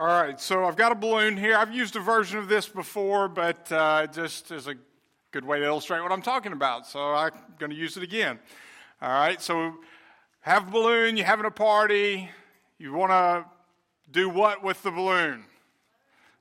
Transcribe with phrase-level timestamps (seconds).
[0.00, 1.54] All right, so I've got a balloon here.
[1.54, 4.74] I've used a version of this before, but uh, just as a
[5.30, 8.38] good way to illustrate what I'm talking about, so I'm going to use it again.
[9.02, 9.74] All right, so
[10.40, 12.30] have a balloon, you're having a party,
[12.78, 13.44] you want to
[14.10, 15.44] do what with the balloon?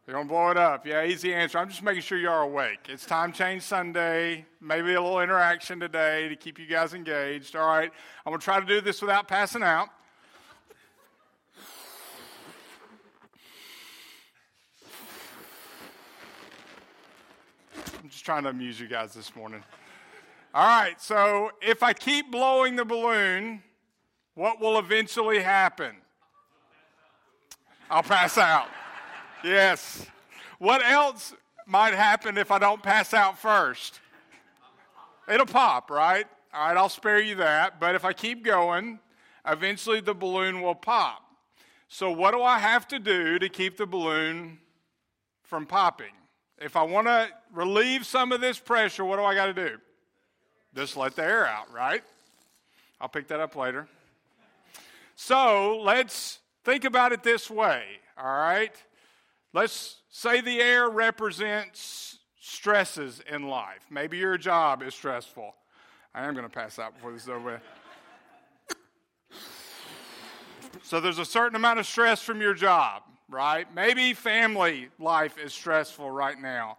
[0.07, 0.87] You're going to blow it up.
[0.87, 1.57] Yeah, easy answer.
[1.57, 2.87] I'm just making sure you are awake.
[2.87, 7.57] It's time change Sunday, maybe a little interaction today to keep you guys engaged.
[7.57, 7.91] All right,
[8.25, 9.89] I'm going to try to do this without passing out.
[18.29, 19.63] Trying to amuse you guys this morning.
[20.53, 23.63] All right, so if I keep blowing the balloon,
[24.35, 25.95] what will eventually happen?
[27.89, 28.67] I'll pass out.
[29.43, 30.05] Yes.
[30.59, 31.33] What else
[31.65, 33.99] might happen if I don't pass out first?
[35.27, 36.27] It'll pop, right?
[36.53, 37.79] All right, I'll spare you that.
[37.79, 38.99] But if I keep going,
[39.47, 41.23] eventually the balloon will pop.
[41.87, 44.59] So, what do I have to do to keep the balloon
[45.41, 46.18] from popping?
[46.61, 49.77] If I want to relieve some of this pressure, what do I got to do?
[50.75, 52.03] Just let the air out, right?
[52.99, 53.87] I'll pick that up later.
[55.15, 57.83] So let's think about it this way,
[58.17, 58.73] all right?
[59.53, 63.85] Let's say the air represents stresses in life.
[63.89, 65.55] Maybe your job is stressful.
[66.13, 67.61] I am going to pass out before this is over.
[70.83, 73.67] So there's a certain amount of stress from your job right?
[73.73, 76.77] Maybe family life is stressful right now.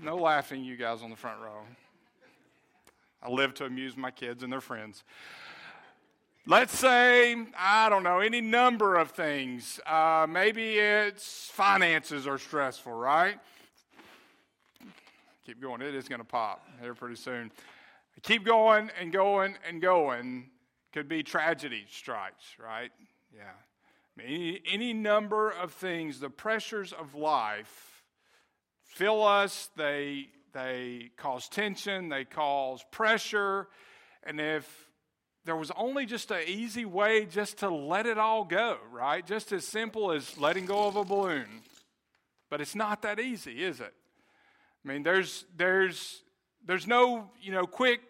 [0.00, 1.62] No laughing, you guys on the front row.
[3.22, 5.04] I live to amuse my kids and their friends.
[6.44, 9.78] Let's say, I don't know, any number of things.
[9.86, 13.38] Uh, maybe it's finances are stressful, right?
[15.46, 17.52] Keep going, it is going to pop here pretty soon.
[18.22, 20.50] Keep going and going and going.
[20.92, 22.90] Could be tragedy strikes, right?
[23.34, 23.52] Yeah.
[24.20, 28.04] Any, any number of things, the pressures of life
[28.84, 33.68] fill us, they, they cause tension, they cause pressure.
[34.22, 34.90] And if
[35.44, 39.26] there was only just an easy way just to let it all go, right?
[39.26, 41.46] Just as simple as letting go of a balloon.
[42.50, 43.94] But it's not that easy, is it?
[44.84, 46.22] I mean, there's, there's,
[46.66, 48.00] there's no, you know, quick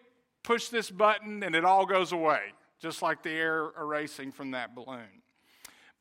[0.43, 2.41] push this button and it all goes away,
[2.81, 5.22] just like the air erasing from that balloon.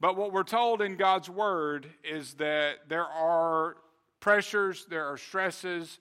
[0.03, 3.77] But what we're told in God's Word is that there are
[4.19, 6.01] pressures, there are stresses,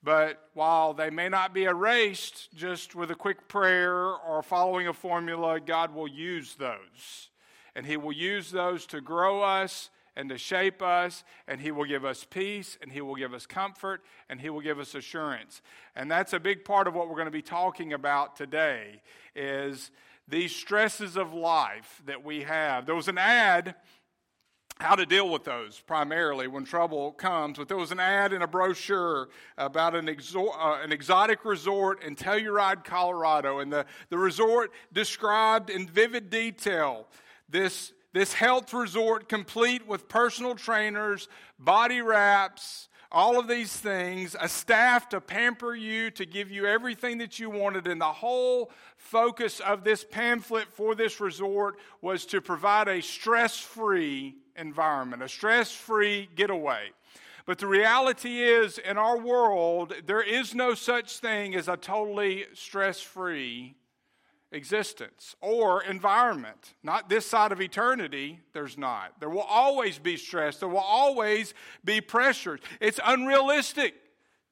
[0.00, 4.92] but while they may not be erased just with a quick prayer or following a
[4.92, 7.30] formula, God will use those.
[7.74, 11.86] And He will use those to grow us and to shape us, and He will
[11.86, 15.62] give us peace, and He will give us comfort, and He will give us assurance.
[15.96, 19.02] And that's a big part of what we're going to be talking about today
[19.34, 19.90] is
[20.32, 22.86] these stresses of life that we have.
[22.86, 23.74] There was an ad
[24.80, 27.58] how to deal with those primarily when trouble comes.
[27.58, 29.28] But there was an ad in a brochure
[29.58, 33.58] about an, exo- uh, an exotic resort in Telluride, Colorado.
[33.58, 37.06] And the, the resort described in vivid detail
[37.46, 41.28] this, this health resort complete with personal trainers,
[41.58, 47.18] body wraps, all of these things, a staff to pamper you, to give you everything
[47.18, 47.86] that you wanted.
[47.86, 53.58] And the whole focus of this pamphlet for this resort was to provide a stress
[53.58, 56.90] free environment, a stress free getaway.
[57.44, 62.46] But the reality is, in our world, there is no such thing as a totally
[62.54, 63.74] stress free
[64.52, 66.74] existence or environment.
[66.82, 69.18] Not this side of eternity, there's not.
[69.18, 71.54] There will always be stress, there will always
[71.84, 72.60] be pressures.
[72.80, 73.94] It's unrealistic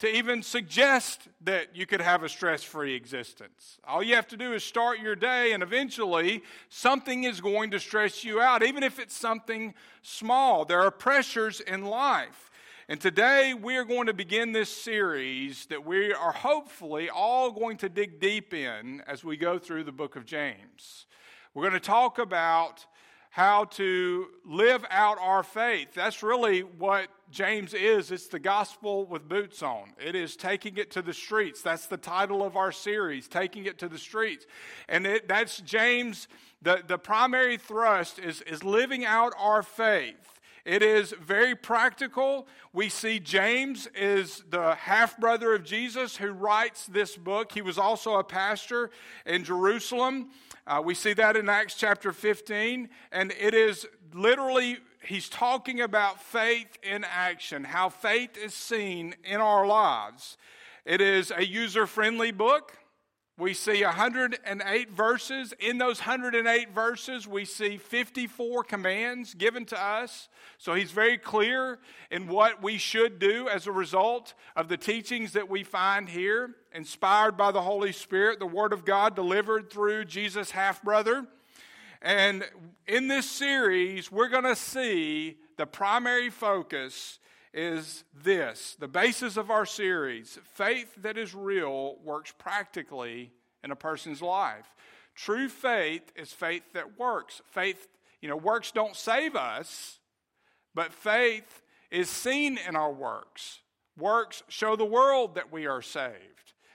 [0.00, 3.78] to even suggest that you could have a stress free existence.
[3.86, 7.78] All you have to do is start your day, and eventually something is going to
[7.78, 10.64] stress you out, even if it's something small.
[10.64, 12.49] There are pressures in life.
[12.90, 17.76] And today we are going to begin this series that we are hopefully all going
[17.76, 21.06] to dig deep in as we go through the book of James.
[21.54, 22.84] We're going to talk about
[23.30, 25.94] how to live out our faith.
[25.94, 28.10] That's really what James is.
[28.10, 29.92] It's the gospel with boots on.
[30.04, 31.62] It is taking it to the streets.
[31.62, 34.46] That's the title of our series, Taking It to the Streets.
[34.88, 36.26] And it, that's James,
[36.60, 40.39] the, the primary thrust is, is living out our faith.
[40.64, 42.46] It is very practical.
[42.72, 47.52] We see James is the half brother of Jesus who writes this book.
[47.52, 48.90] He was also a pastor
[49.24, 50.30] in Jerusalem.
[50.66, 52.88] Uh, we see that in Acts chapter 15.
[53.10, 59.40] And it is literally, he's talking about faith in action, how faith is seen in
[59.40, 60.36] our lives.
[60.84, 62.76] It is a user friendly book.
[63.40, 65.54] We see 108 verses.
[65.58, 70.28] In those 108 verses, we see 54 commands given to us.
[70.58, 71.78] So he's very clear
[72.10, 76.50] in what we should do as a result of the teachings that we find here,
[76.74, 81.26] inspired by the Holy Spirit, the Word of God delivered through Jesus' half brother.
[82.02, 82.44] And
[82.86, 87.18] in this series, we're going to see the primary focus
[87.52, 93.32] is this the basis of our series faith that is real works practically
[93.64, 94.66] in a person's life.
[95.14, 97.42] True faith is faith that works.
[97.50, 97.88] Faith,
[98.20, 99.98] you know, works don't save us,
[100.74, 103.60] but faith is seen in our works.
[103.98, 106.16] Works show the world that we are saved.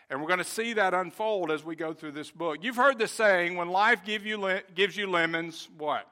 [0.09, 2.57] And we're going to see that unfold as we go through this book.
[2.61, 6.07] You've heard the saying when life give you, gives you lemons, what?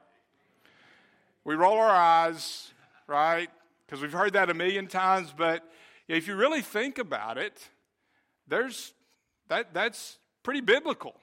[1.44, 2.72] We roll our eyes,
[3.06, 3.50] right?
[3.86, 5.62] Because we've heard that a million times, but
[6.08, 7.68] if you really think about it,
[8.46, 8.92] there's
[9.48, 11.14] that that's pretty biblical.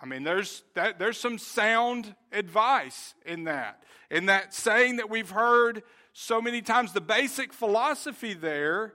[0.00, 3.82] I mean, there's that there's some sound advice in that.
[4.10, 5.82] In that saying that we've heard
[6.12, 8.94] so many times, the basic philosophy there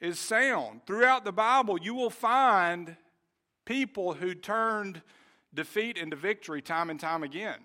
[0.00, 0.82] is sound.
[0.86, 2.96] Throughout the Bible, you will find
[3.64, 5.02] people who turned
[5.54, 7.58] defeat into victory time and time again.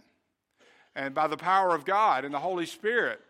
[0.95, 3.21] And by the power of God and the Holy Spirit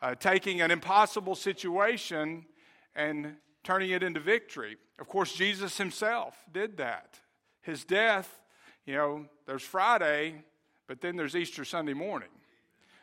[0.00, 2.46] uh, taking an impossible situation
[2.94, 4.76] and turning it into victory.
[4.98, 7.20] Of course, Jesus himself did that.
[7.60, 8.40] His death,
[8.86, 10.42] you know, there's Friday,
[10.86, 12.30] but then there's Easter Sunday morning,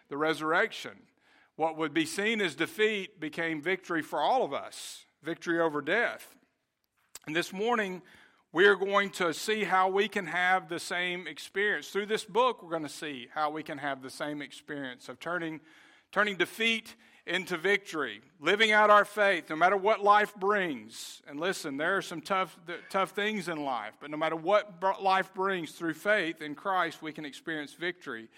[0.09, 0.93] the resurrection.
[1.55, 6.35] What would be seen as defeat became victory for all of us, victory over death.
[7.27, 8.01] And this morning,
[8.51, 11.89] we are going to see how we can have the same experience.
[11.89, 15.19] Through this book, we're going to see how we can have the same experience of
[15.19, 15.59] turning
[16.15, 16.95] turning defeat
[17.27, 21.21] into victory, living out our faith no matter what life brings.
[21.27, 22.57] And listen, there are some tough,
[22.89, 27.11] tough things in life, but no matter what life brings through faith in Christ, we
[27.11, 28.29] can experience victory.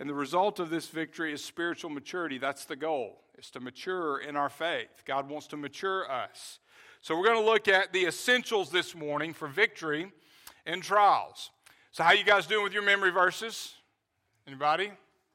[0.00, 2.38] And the result of this victory is spiritual maturity.
[2.38, 5.04] That's the goal, is to mature in our faith.
[5.06, 6.58] God wants to mature us.
[7.00, 10.10] So we're going to look at the essentials this morning for victory
[10.66, 11.52] in trials.
[11.92, 13.74] So how you guys doing with your memory verses?
[14.48, 14.90] Anybody?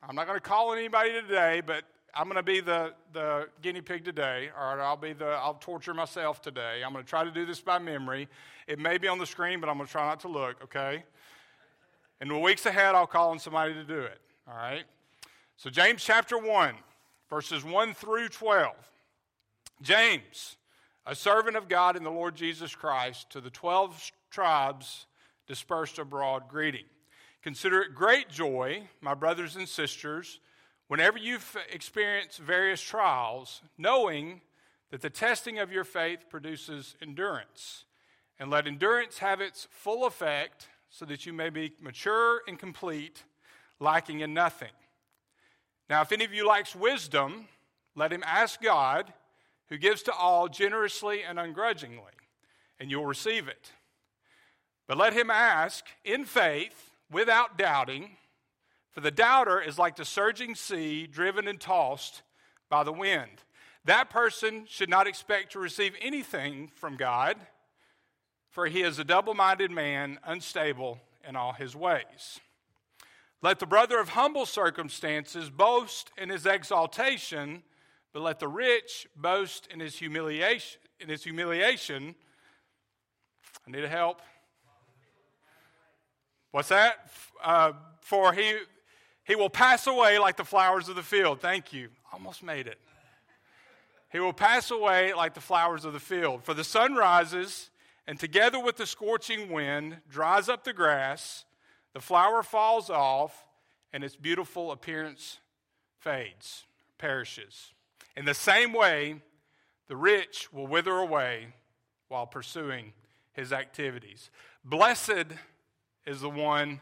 [0.07, 3.81] I'm not going to call anybody today, but I'm going to be the, the guinea
[3.81, 4.49] pig today.
[4.55, 6.83] Right, I'll be the I'll torture myself today.
[6.85, 8.27] I'm going to try to do this by memory.
[8.67, 10.63] It may be on the screen, but I'm going to try not to look.
[10.63, 11.03] Okay.
[12.21, 14.21] In the weeks ahead, I'll call on somebody to do it.
[14.47, 14.83] All right.
[15.57, 16.75] So James chapter one,
[17.29, 18.75] verses one through twelve.
[19.81, 20.57] James,
[21.07, 25.07] a servant of God in the Lord Jesus Christ, to the twelve tribes
[25.47, 26.85] dispersed abroad, greeting.
[27.45, 30.39] Consider it great joy, my brothers and sisters,
[30.87, 31.37] whenever you
[31.71, 34.41] experience various trials, knowing
[34.89, 37.85] that the testing of your faith produces endurance.
[38.39, 43.23] And let endurance have its full effect so that you may be mature and complete,
[43.79, 44.73] lacking in nothing.
[45.87, 47.47] Now, if any of you likes wisdom,
[47.93, 49.13] let him ask God,
[49.69, 52.13] who gives to all generously and ungrudgingly,
[52.79, 53.71] and you'll receive it.
[54.87, 58.09] But let him ask in faith without doubting,
[58.91, 62.23] for the doubter is like the surging sea driven and tossed
[62.69, 63.41] by the wind.
[63.85, 67.37] That person should not expect to receive anything from God,
[68.51, 72.41] for he is a double minded man, unstable in all his ways.
[73.41, 77.63] Let the brother of humble circumstances boast in his exaltation,
[78.11, 80.81] but let the rich boast in his humiliation.
[80.99, 82.13] In his humiliation,
[83.65, 84.21] I need help.
[86.55, 87.11] What's that?
[87.43, 88.53] Uh, for he,
[89.25, 91.41] he will pass away like the flowers of the field.
[91.41, 91.89] Thank you.
[92.13, 92.79] Almost made it.
[94.09, 96.45] He will pass away like the flowers of the field.
[96.45, 97.71] For the sun rises,
[98.07, 101.43] and together with the scorching wind, dries up the grass,
[101.91, 103.49] the flower falls off,
[103.91, 105.39] and its beautiful appearance
[105.99, 106.63] fades,
[106.97, 107.73] perishes.
[108.15, 109.21] In the same way,
[109.89, 111.47] the rich will wither away
[112.07, 112.93] while pursuing
[113.33, 114.29] his activities.
[114.63, 115.35] Blessed
[116.05, 116.79] is the one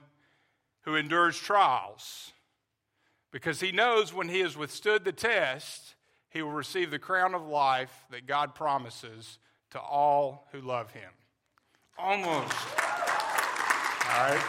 [0.82, 2.32] who endures trials
[3.32, 5.96] because he knows when he has withstood the test,
[6.30, 9.40] he will receive the crown of life that God promises
[9.72, 11.10] to all who love him.
[11.98, 12.54] Almost.
[14.06, 14.44] All right.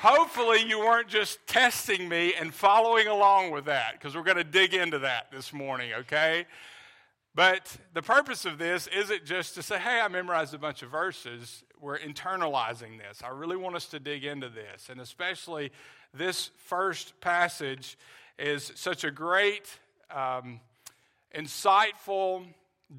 [0.00, 4.44] Hopefully, you weren't just testing me and following along with that because we're going to
[4.44, 6.46] dig into that this morning, okay?
[7.34, 10.90] But the purpose of this isn't just to say, hey, I memorized a bunch of
[10.90, 11.62] verses.
[11.80, 13.22] We're internalizing this.
[13.22, 14.88] I really want us to dig into this.
[14.90, 15.70] And especially
[16.12, 17.96] this first passage
[18.38, 19.68] is such a great,
[20.10, 20.60] um,
[21.34, 22.46] insightful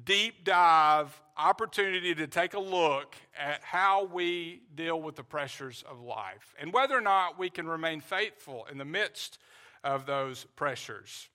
[0.04, 6.00] deep dive opportunity to take a look at how we deal with the pressures of
[6.00, 9.38] life and whether or not we can remain faithful in the midst
[9.84, 11.28] of those pressures.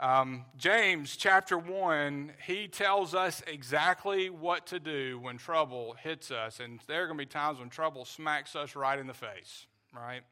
[0.00, 6.58] Um, James chapter 1, he tells us exactly what to do when trouble hits us.
[6.58, 9.66] And there are going to be times when trouble smacks us right in the face,
[9.94, 10.22] right?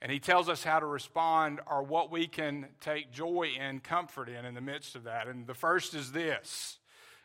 [0.00, 4.30] And he tells us how to respond or what we can take joy and comfort
[4.30, 5.28] in in the midst of that.
[5.28, 6.78] And the first is this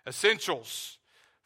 [0.06, 0.98] essentials.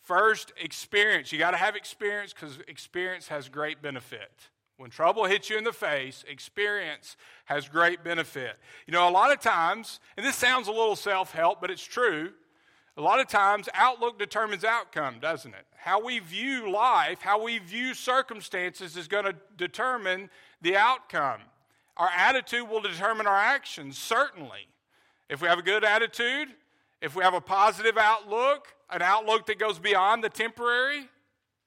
[0.02, 1.32] First, experience.
[1.32, 4.32] You got to have experience because experience has great benefit.
[4.78, 7.16] When trouble hits you in the face, experience
[7.46, 8.58] has great benefit.
[8.88, 11.84] You know, a lot of times, and this sounds a little self help, but it's
[11.84, 12.32] true.
[12.96, 15.66] A lot of times, outlook determines outcome, doesn't it?
[15.76, 20.30] How we view life, how we view circumstances is going to determine
[20.62, 21.42] the outcome.
[21.98, 24.68] Our attitude will determine our actions, certainly.
[25.30, 26.50] If we have a good attitude,
[27.02, 31.10] if we have a positive outlook, an outlook that goes beyond the temporary,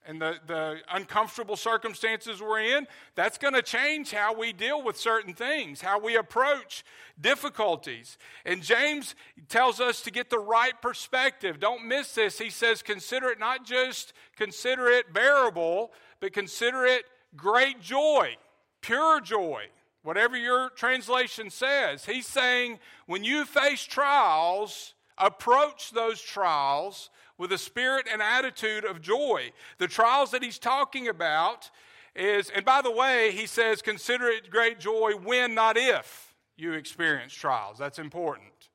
[0.07, 4.97] and the, the uncomfortable circumstances we're in, that's going to change how we deal with
[4.97, 6.85] certain things, how we approach
[7.21, 8.19] difficulties.
[8.45, 9.15] And James
[9.49, 11.59] tells us to get the right perspective.
[11.59, 12.39] Don't miss this.
[12.39, 17.05] He says, consider it not just consider it bearable, but consider it
[17.37, 18.37] great joy,
[18.81, 19.65] pure joy.
[20.03, 27.59] Whatever your translation says, he's saying when you face trials, approach those trials with a
[27.59, 29.51] spirit and attitude of joy.
[29.79, 31.71] The trials that he's talking about
[32.15, 36.73] is, and by the way, he says, consider it great joy when, not if, you
[36.73, 37.79] experience trials.
[37.79, 38.71] That's important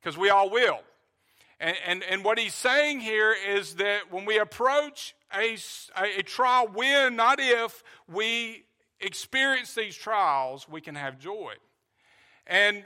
[0.00, 0.80] because we all will.
[1.60, 5.56] And, and, and what he's saying here is that when we approach a,
[5.96, 8.64] a, a trial, when, not if, we
[9.00, 11.54] experience these trials, we can have joy.
[12.48, 12.82] And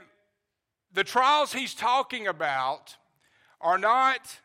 [0.93, 2.97] the trials he's talking about
[3.59, 4.39] are not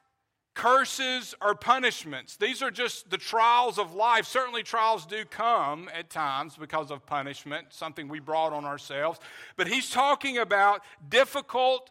[0.54, 2.36] curses or punishments.
[2.36, 4.26] These are just the trials of life.
[4.26, 9.18] Certainly, trials do come at times because of punishment, something we brought on ourselves.
[9.56, 11.90] But he's talking about difficult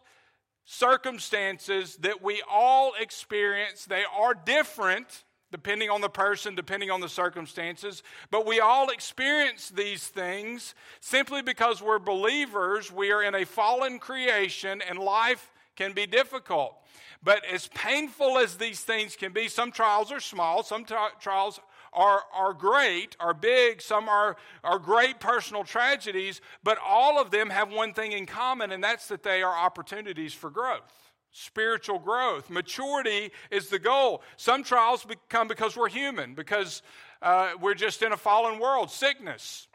[0.64, 3.84] circumstances that we all experience.
[3.84, 8.02] They are different depending on the person, depending on the circumstances.
[8.30, 12.90] But we all experience these things simply because we're believers.
[12.90, 16.74] We are in a fallen creation, and life can be difficult.
[17.22, 20.84] But as painful as these things can be, some trials are small, some
[21.20, 21.60] trials
[21.92, 27.50] are, are great, are big, some are, are great personal tragedies, but all of them
[27.50, 31.12] have one thing in common, and that's that they are opportunities for growth.
[31.30, 32.50] Spiritual growth.
[32.50, 34.22] Maturity is the goal.
[34.36, 36.82] Some trials come because we're human, because
[37.22, 38.90] uh, we're just in a fallen world.
[38.90, 39.68] Sickness,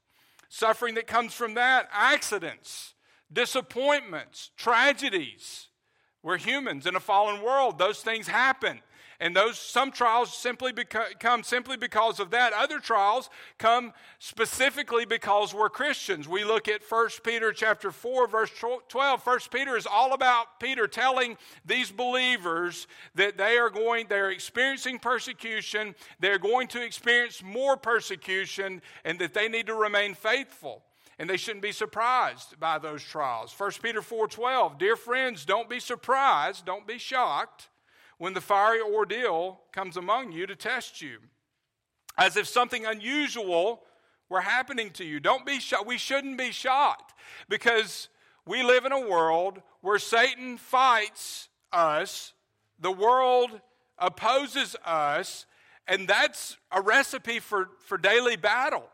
[0.49, 2.93] suffering that comes from that, accidents,
[3.31, 5.66] disappointments, tragedies
[6.27, 7.79] we're humans in a fallen world.
[7.79, 8.81] Those things happen.
[9.21, 12.51] And those some trials simply beca- come simply because of that.
[12.51, 16.27] Other trials come specifically because we're Christians.
[16.27, 18.51] We look at 1 Peter chapter 4 verse
[18.89, 19.25] 12.
[19.25, 24.99] 1 Peter is all about Peter telling these believers that they are going they're experiencing
[24.99, 30.83] persecution, they're going to experience more persecution and that they need to remain faithful
[31.19, 33.53] and they shouldn't be surprised by those trials.
[33.53, 37.69] 1 Peter 4:12, dear friends, don't be surprised, don't be shocked
[38.17, 41.19] when the fiery ordeal comes among you to test you,
[42.17, 43.83] as if something unusual
[44.29, 45.19] were happening to you.
[45.19, 45.87] Don't be shocked.
[45.87, 47.13] We shouldn't be shocked
[47.47, 48.09] because
[48.45, 52.33] we live in a world where Satan fights us,
[52.79, 53.61] the world
[53.97, 55.45] opposes us,
[55.87, 58.87] and that's a recipe for, for daily battle.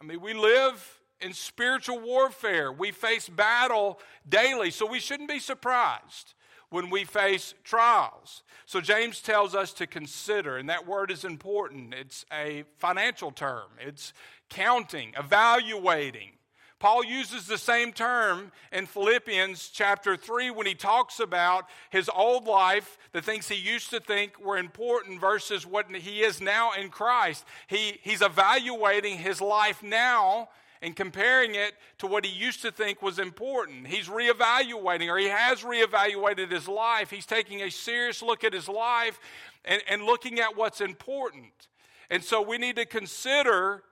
[0.00, 2.72] I mean, we live in spiritual warfare.
[2.72, 6.34] We face battle daily, so we shouldn't be surprised
[6.70, 8.42] when we face trials.
[8.66, 11.94] So James tells us to consider, and that word is important.
[11.94, 14.12] It's a financial term, it's
[14.48, 16.32] counting, evaluating.
[16.78, 22.44] Paul uses the same term in Philippians chapter 3 when he talks about his old
[22.44, 26.90] life, the things he used to think were important versus what he is now in
[26.90, 27.46] Christ.
[27.66, 30.50] He, he's evaluating his life now
[30.82, 33.86] and comparing it to what he used to think was important.
[33.86, 37.10] He's reevaluating, or he has reevaluated his life.
[37.10, 39.18] He's taking a serious look at his life
[39.64, 41.68] and, and looking at what's important.
[42.10, 43.82] And so we need to consider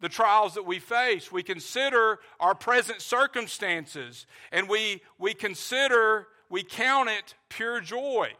[0.00, 1.32] the trials that we face.
[1.32, 8.30] We consider our present circumstances, and we, we consider, we count it pure joy.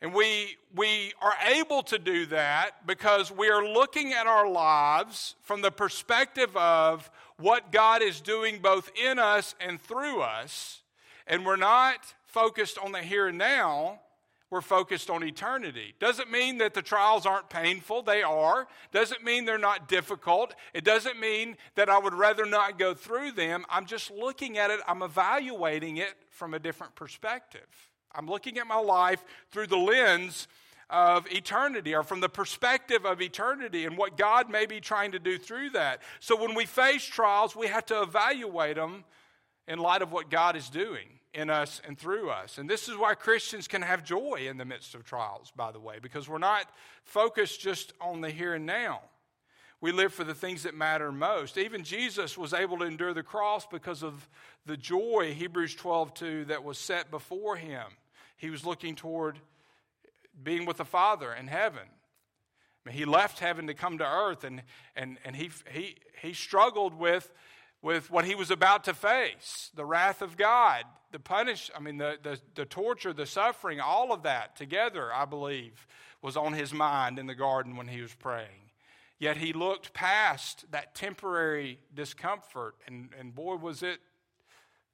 [0.00, 5.34] And we, we are able to do that because we are looking at our lives
[5.42, 10.82] from the perspective of what God is doing both in us and through us.
[11.26, 14.00] And we're not focused on the here and now.
[14.50, 15.94] we're focused on eternity.
[16.00, 18.66] Doesn't mean that the trials aren't painful, they are.
[18.92, 20.54] Doesn't mean they're not difficult.
[20.72, 23.66] It doesn't mean that I would rather not go through them.
[23.68, 27.90] I'm just looking at it, I'm evaluating it from a different perspective.
[28.14, 30.48] I'm looking at my life through the lens
[30.90, 35.18] of eternity or from the perspective of eternity and what God may be trying to
[35.18, 36.00] do through that.
[36.20, 39.04] So when we face trials, we have to evaluate them
[39.66, 42.56] in light of what God is doing in us and through us.
[42.56, 45.78] And this is why Christians can have joy in the midst of trials, by the
[45.78, 46.66] way, because we're not
[47.04, 49.02] focused just on the here and now.
[49.80, 51.56] We live for the things that matter most.
[51.56, 54.28] Even Jesus was able to endure the cross because of
[54.66, 57.86] the joy, Hebrews 12 2, that was set before him.
[58.36, 59.38] He was looking toward
[60.42, 61.82] being with the Father in heaven.
[61.84, 64.62] I mean, he left heaven to come to earth, and,
[64.96, 67.32] and, and he, he, he struggled with
[67.82, 71.96] with what he was about to face the wrath of God, the punish, I mean,
[71.96, 75.86] the, the, the torture, the suffering, all of that together, I believe,
[76.20, 78.67] was on his mind in the garden when he was praying.
[79.18, 83.98] Yet he looked past that temporary discomfort, and, and boy, was it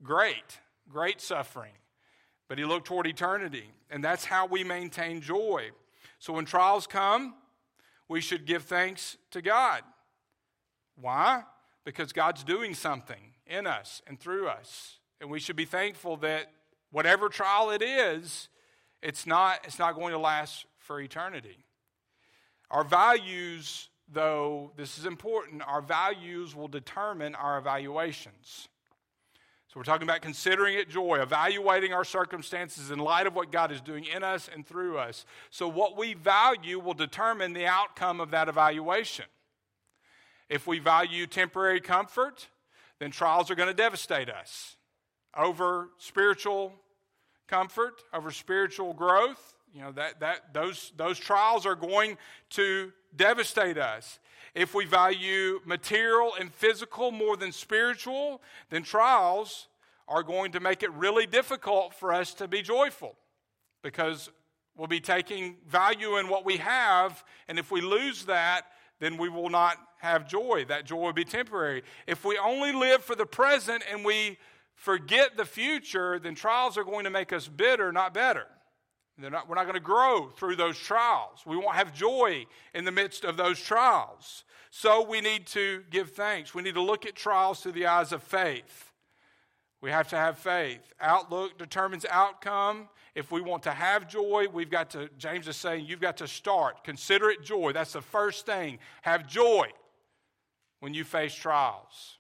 [0.03, 1.73] great, great suffering.
[2.49, 5.71] But he looked toward eternity, and that's how we maintain joy.
[6.19, 7.35] So when trials come,
[8.09, 9.83] we should give thanks to God.
[10.97, 11.45] Why?
[11.85, 14.99] because God's doing something in us and through us.
[15.21, 16.51] And we should be thankful that
[16.91, 18.49] whatever trial it is,
[19.03, 21.65] it's not, it's not going to last for eternity.
[22.71, 28.69] Our values, though, this is important, our values will determine our evaluations.
[29.69, 33.73] So we're talking about considering it joy, evaluating our circumstances in light of what God
[33.73, 35.27] is doing in us and through us.
[35.51, 39.25] So what we value will determine the outcome of that evaluation.
[40.49, 42.49] If we value temporary comfort,
[43.01, 44.77] then trials are going to devastate us.
[45.37, 46.75] Over spiritual
[47.49, 52.17] comfort, over spiritual growth, you know, that, that, those, those trials are going
[52.51, 54.19] to devastate us.
[54.55, 58.41] If we value material and physical more than spiritual,
[58.71, 59.67] then trials
[60.07, 63.17] are going to make it really difficult for us to be joyful
[63.83, 64.31] because
[64.77, 68.67] we'll be taking value in what we have, and if we lose that,
[69.01, 70.65] then we will not have joy.
[70.69, 71.83] That joy will be temporary.
[72.07, 74.39] If we only live for the present and we
[74.75, 78.47] forget the future, then trials are going to make us bitter, not better.
[79.17, 81.45] Not, we're not going to grow through those trials.
[81.47, 84.45] We won't have joy in the midst of those trials.
[84.71, 86.53] So we need to give thanks.
[86.53, 88.93] We need to look at trials through the eyes of faith.
[89.81, 90.81] We have to have faith.
[91.01, 92.89] Outlook determines outcome.
[93.15, 96.27] If we want to have joy, we've got to, James is saying, you've got to
[96.27, 96.83] start.
[96.83, 97.73] Consider it joy.
[97.73, 98.79] That's the first thing.
[99.03, 99.67] Have joy
[100.81, 102.19] when you face trials.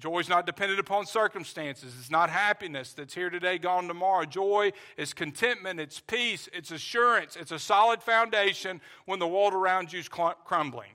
[0.00, 1.94] Joy is not dependent upon circumstances.
[1.98, 4.24] It's not happiness that's here today, gone tomorrow.
[4.24, 9.92] Joy is contentment, it's peace, it's assurance, it's a solid foundation when the world around
[9.92, 10.92] you is crumbling.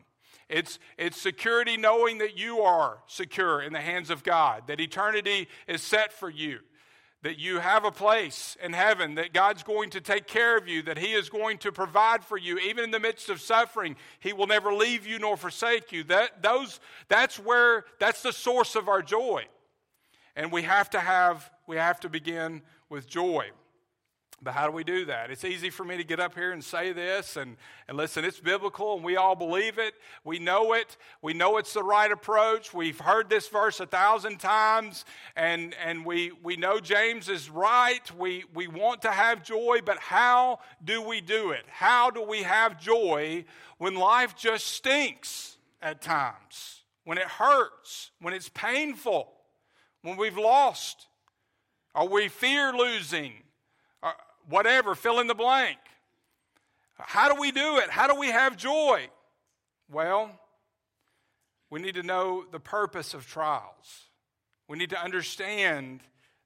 [0.50, 5.48] It's, it's security knowing that you are secure in the hands of God, that eternity
[5.68, 6.60] is set for you,
[7.26, 10.84] that you have a place in heaven, that God's going to take care of you,
[10.84, 13.96] that He is going to provide for you, even in the midst of suffering.
[14.20, 16.04] He will never leave you nor forsake you.
[16.04, 19.46] That, those, that's where, that's the source of our joy.
[20.36, 23.50] And we have to have, we have to begin with joy.
[24.42, 25.32] But how do we do that?
[25.32, 27.56] It's easy for me to get up here and say this, and,
[27.88, 29.96] and listen, it's biblical, and we all believe it.
[30.24, 30.98] We know it.
[31.22, 32.74] We know it's the right approach.
[32.74, 38.04] We've heard this verse a thousand times, and, and we, we know James is right.
[38.18, 41.64] We, we want to have joy, but how do we do it?
[41.68, 43.46] How do we have joy
[43.78, 46.82] when life just stinks at times?
[47.06, 49.32] When it hurts, when it's painful,
[50.02, 51.08] when we've lost,
[51.96, 53.34] or we fear losing?
[54.50, 55.78] Whatever, fill in the blank.
[56.98, 57.90] How do we do it?
[57.90, 59.10] How do we have joy?
[59.92, 60.40] Well,
[61.70, 64.06] we need to know the purpose of trials.
[64.68, 66.02] We need to understand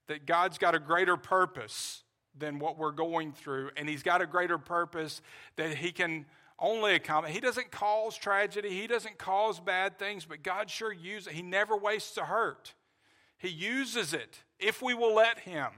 [0.08, 2.04] that God's got a greater purpose
[2.38, 5.22] than what we're going through, and He's got a greater purpose
[5.56, 6.26] that He can
[6.58, 7.34] only accomplish.
[7.34, 11.34] He doesn't cause tragedy, He doesn't cause bad things, but God sure uses it.
[11.34, 12.74] He never wastes a hurt.
[13.38, 15.70] He uses it if we will let Him.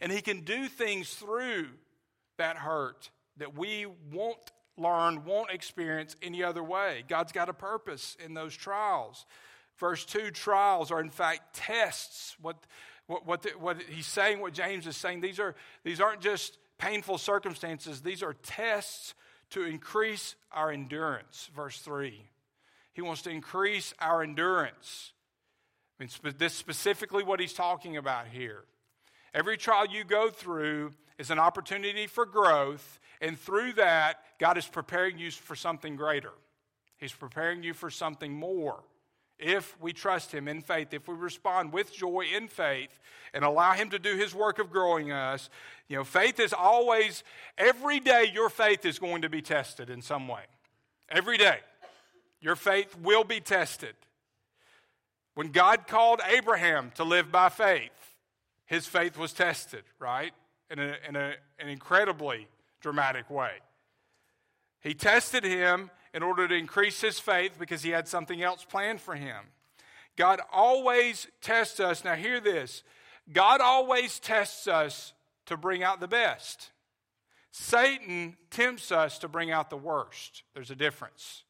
[0.00, 1.68] And He can do things through
[2.36, 7.04] that hurt that we won't learn, won't experience any other way.
[7.08, 9.26] God's got a purpose in those trials.
[9.78, 12.36] Verse 2 trials are, in fact, tests.
[12.40, 12.56] What,
[13.06, 15.54] what, what, the, what he's saying, what James is saying, these, are,
[15.84, 19.14] these aren't just painful circumstances, these are tests
[19.50, 21.50] to increase our endurance.
[21.54, 22.24] Verse 3.
[22.92, 25.12] He wants to increase our endurance.
[25.98, 28.64] I mean, this specifically what he's talking about here.
[29.34, 34.66] Every trial you go through is an opportunity for growth, and through that, God is
[34.66, 36.32] preparing you for something greater.
[36.96, 38.84] He's preparing you for something more.
[39.38, 43.00] If we trust Him in faith, if we respond with joy in faith
[43.32, 45.50] and allow Him to do His work of growing us,
[45.88, 47.24] you know, faith is always,
[47.58, 50.42] every day your faith is going to be tested in some way.
[51.08, 51.58] Every day.
[52.40, 53.96] Your faith will be tested.
[55.34, 58.13] When God called Abraham to live by faith,
[58.66, 60.32] his faith was tested, right?
[60.70, 62.48] In, a, in a, an incredibly
[62.80, 63.52] dramatic way.
[64.80, 69.00] He tested him in order to increase his faith because he had something else planned
[69.00, 69.44] for him.
[70.16, 72.04] God always tests us.
[72.04, 72.82] Now, hear this
[73.32, 75.12] God always tests us
[75.46, 76.70] to bring out the best.
[77.50, 80.42] Satan tempts us to bring out the worst.
[80.54, 81.43] There's a difference.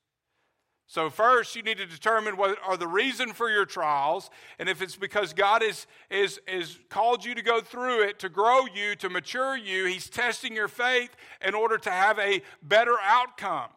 [0.87, 4.83] So, first, you need to determine what are the reason for your trials, and if
[4.83, 8.95] it's because God is, is, is called you to go through it, to grow you,
[8.97, 11.17] to mature you, He's testing your faith
[11.47, 13.71] in order to have a better outcome.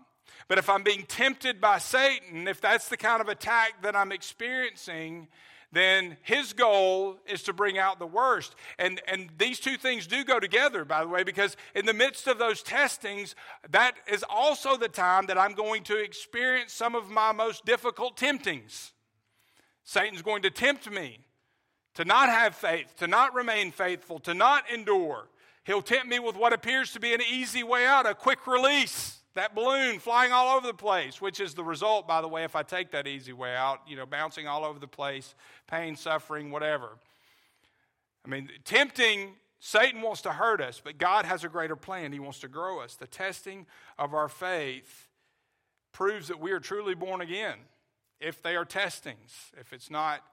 [0.49, 4.11] But if I'm being tempted by Satan, if that's the kind of attack that I'm
[4.11, 5.27] experiencing,
[5.71, 8.55] then his goal is to bring out the worst.
[8.79, 12.27] And, and these two things do go together, by the way, because in the midst
[12.27, 13.35] of those testings,
[13.69, 18.15] that is also the time that I'm going to experience some of my most difficult
[18.15, 18.93] temptings.
[19.83, 21.19] Satan's going to tempt me
[21.95, 25.27] to not have faith, to not remain faithful, to not endure.
[25.65, 29.16] He'll tempt me with what appears to be an easy way out, a quick release
[29.37, 32.55] that balloon flying all over the place, which is the result, by the way, if
[32.55, 35.35] I take that easy way out, you know, bouncing all over the place,
[35.67, 36.97] pain, suffering, whatever.
[38.25, 42.11] I mean, tempting, Satan wants to hurt us, but God has a greater plan.
[42.11, 42.95] He wants to grow us.
[42.95, 43.67] The testing
[43.99, 45.07] of our faith
[45.91, 47.57] proves that we are truly born again.
[48.19, 50.23] If they are testings, if it's not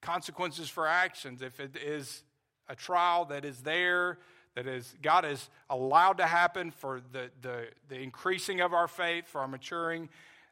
[0.00, 2.24] consequences for actions, if it is
[2.66, 4.18] a trial that is there
[4.54, 9.26] that is God has allowed to happen for the, the, the increasing of our faith,
[9.26, 10.08] for our maturing.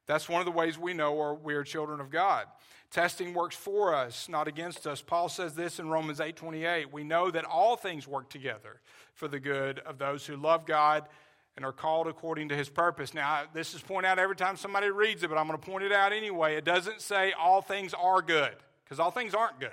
[0.06, 2.46] That's one of the ways we know we are children of God.
[2.90, 5.00] Testing works for us, not against us.
[5.00, 6.90] Paul says this in Romans 8:28.
[6.90, 8.80] We know that all things work together
[9.14, 11.08] for the good of those who love God
[11.56, 13.12] and are called according to his purpose.
[13.12, 15.84] Now, this is pointed out every time somebody reads it, but I'm going to point
[15.84, 16.56] it out anyway.
[16.56, 19.70] It doesn't say all things are good, because all things aren't good.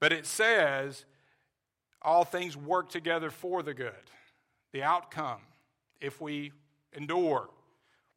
[0.00, 1.04] But it says
[2.04, 3.92] all things work together for the good.
[4.72, 5.40] The outcome,
[6.00, 6.52] if we
[6.92, 7.48] endure,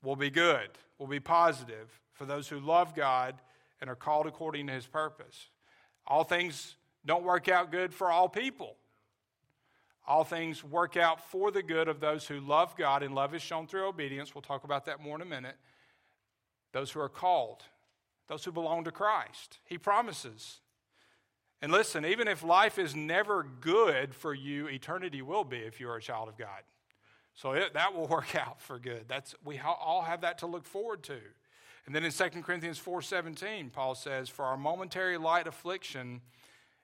[0.03, 0.69] will be good,
[0.99, 3.35] will be positive for those who love God
[3.79, 5.49] and are called according to his purpose.
[6.05, 8.75] All things don't work out good for all people.
[10.07, 13.41] All things work out for the good of those who love God, and love is
[13.41, 14.33] shown through obedience.
[14.33, 15.55] We'll talk about that more in a minute.
[16.71, 17.63] Those who are called,
[18.27, 19.59] those who belong to Christ.
[19.65, 20.59] He promises
[21.61, 25.89] and listen, even if life is never good for you, eternity will be if you
[25.89, 26.61] are a child of God.
[27.33, 29.05] So it, that will work out for good.
[29.07, 31.19] That's, we all have that to look forward to.
[31.87, 36.21] And then in 2 Corinthians 4:17, Paul says, "For our momentary light affliction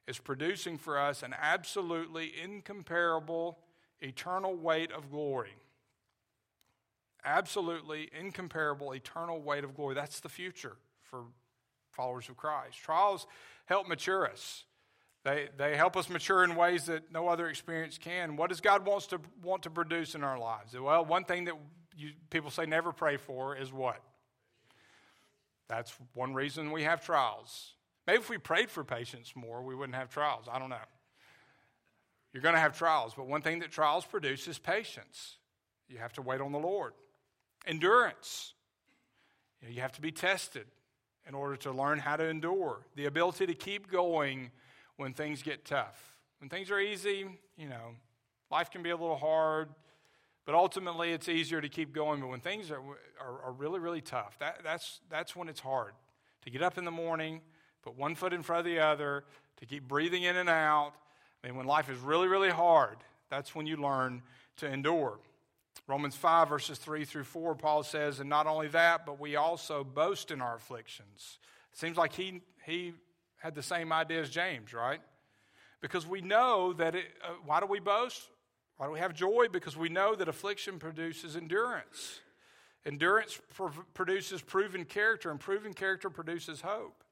[0.07, 3.59] is producing for us an absolutely incomparable
[4.01, 5.57] eternal weight of glory."
[7.25, 9.93] Absolutely incomparable eternal weight of glory.
[9.93, 11.25] That's the future for
[11.93, 12.77] followers of Christ.
[12.77, 13.27] Trials
[13.65, 14.63] help mature us.
[15.23, 18.35] They, they help us mature in ways that no other experience can.
[18.35, 20.77] What does God wants to want to produce in our lives?
[20.77, 21.55] Well, one thing that
[21.95, 24.01] you, people say never pray for is what?
[25.69, 27.73] That's one reason we have trials.
[28.05, 30.45] Maybe if we prayed for patience more, we wouldn't have trials.
[30.51, 30.75] I don't know.
[32.33, 35.37] You're going to have trials, but one thing that trials produce is patience.
[35.87, 36.93] You have to wait on the Lord.
[37.65, 38.53] Endurance.
[39.67, 40.65] You, have to be tested
[41.27, 44.51] in order to learn how to endure, the ability to keep going
[44.97, 46.17] when things get tough.
[46.39, 47.25] When things are easy,
[47.57, 47.95] you know,
[48.51, 49.69] life can be a little hard,
[50.45, 52.19] but ultimately it's easier to keep going.
[52.19, 52.81] But when things are,
[53.21, 55.93] are, are really, really tough, that, that's, that's when it's hard
[56.43, 57.41] to get up in the morning,
[57.81, 59.23] put one foot in front of the other,
[59.57, 60.93] to keep breathing in and out.
[61.43, 62.97] I mean, when life is really, really hard,
[63.29, 64.21] that's when you learn
[64.57, 65.19] to endure.
[65.87, 69.83] Romans 5, verses 3 through 4, Paul says, And not only that, but we also
[69.83, 71.39] boast in our afflictions.
[71.73, 72.93] It seems like he, he
[73.37, 75.01] had the same idea as James, right?
[75.81, 78.29] Because we know that it, uh, why do we boast?
[78.77, 79.47] Why do we have joy?
[79.51, 82.21] Because we know that affliction produces endurance.
[82.85, 87.03] Endurance pr- produces proven character, and proven character produces hope.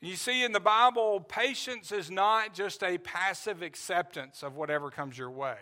[0.00, 5.18] You see, in the Bible, patience is not just a passive acceptance of whatever comes
[5.18, 5.56] your way.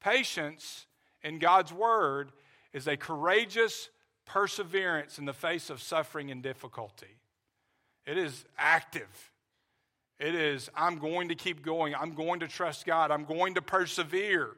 [0.00, 0.86] Patience
[1.22, 2.32] in God's Word
[2.72, 3.90] is a courageous
[4.24, 7.16] perseverance in the face of suffering and difficulty.
[8.06, 9.32] It is active.
[10.18, 11.94] It is, I'm going to keep going.
[11.94, 13.10] I'm going to trust God.
[13.10, 14.50] I'm going to persevere.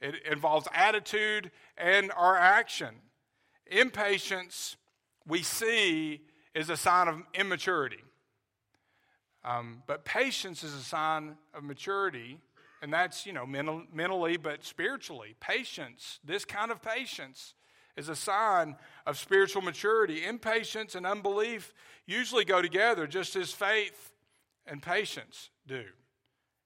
[0.00, 2.94] It involves attitude and our action.
[3.66, 4.76] Impatience,
[5.26, 6.20] we see,
[6.54, 8.02] is a sign of immaturity.
[9.44, 12.38] Um, but patience is a sign of maturity,
[12.82, 15.34] and that's, you know, mental, mentally, but spiritually.
[15.40, 17.54] Patience, this kind of patience,
[17.96, 20.24] is a sign of spiritual maturity.
[20.24, 21.72] Impatience and unbelief
[22.06, 24.12] usually go together, just as faith
[24.66, 25.84] and patience do.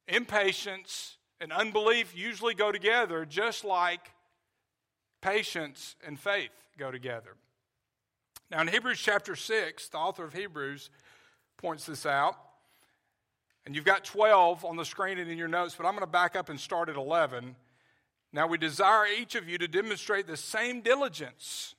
[0.08, 4.10] Impatience and unbelief usually go together, just like
[5.22, 7.36] patience and faith go together.
[8.50, 10.90] Now, in Hebrews chapter 6, the author of Hebrews
[11.56, 12.36] points this out.
[13.70, 16.10] And you've got 12 on the screen and in your notes, but I'm going to
[16.10, 17.54] back up and start at 11.
[18.32, 21.76] Now, we desire each of you to demonstrate the same diligence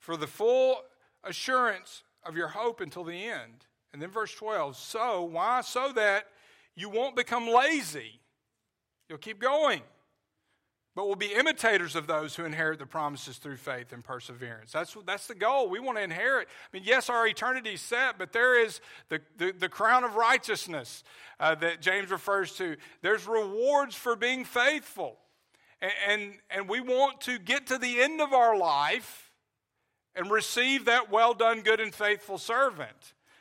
[0.00, 0.82] for the full
[1.22, 3.64] assurance of your hope until the end.
[3.92, 4.76] And then verse 12.
[4.76, 5.60] So, why?
[5.60, 6.26] So that
[6.74, 8.18] you won't become lazy.
[9.08, 9.82] You'll keep going.
[10.96, 14.72] But we'll be imitators of those who inherit the promises through faith and perseverance.
[14.72, 15.68] That's, that's the goal.
[15.68, 16.48] We want to inherit.
[16.48, 18.80] I mean, yes, our eternity is set, but there is
[19.10, 21.04] the, the, the crown of righteousness
[21.38, 22.76] uh, that James refers to.
[23.02, 25.18] There's rewards for being faithful.
[25.82, 29.30] And, and, and we want to get to the end of our life
[30.14, 32.88] and receive that well done, good, and faithful servant.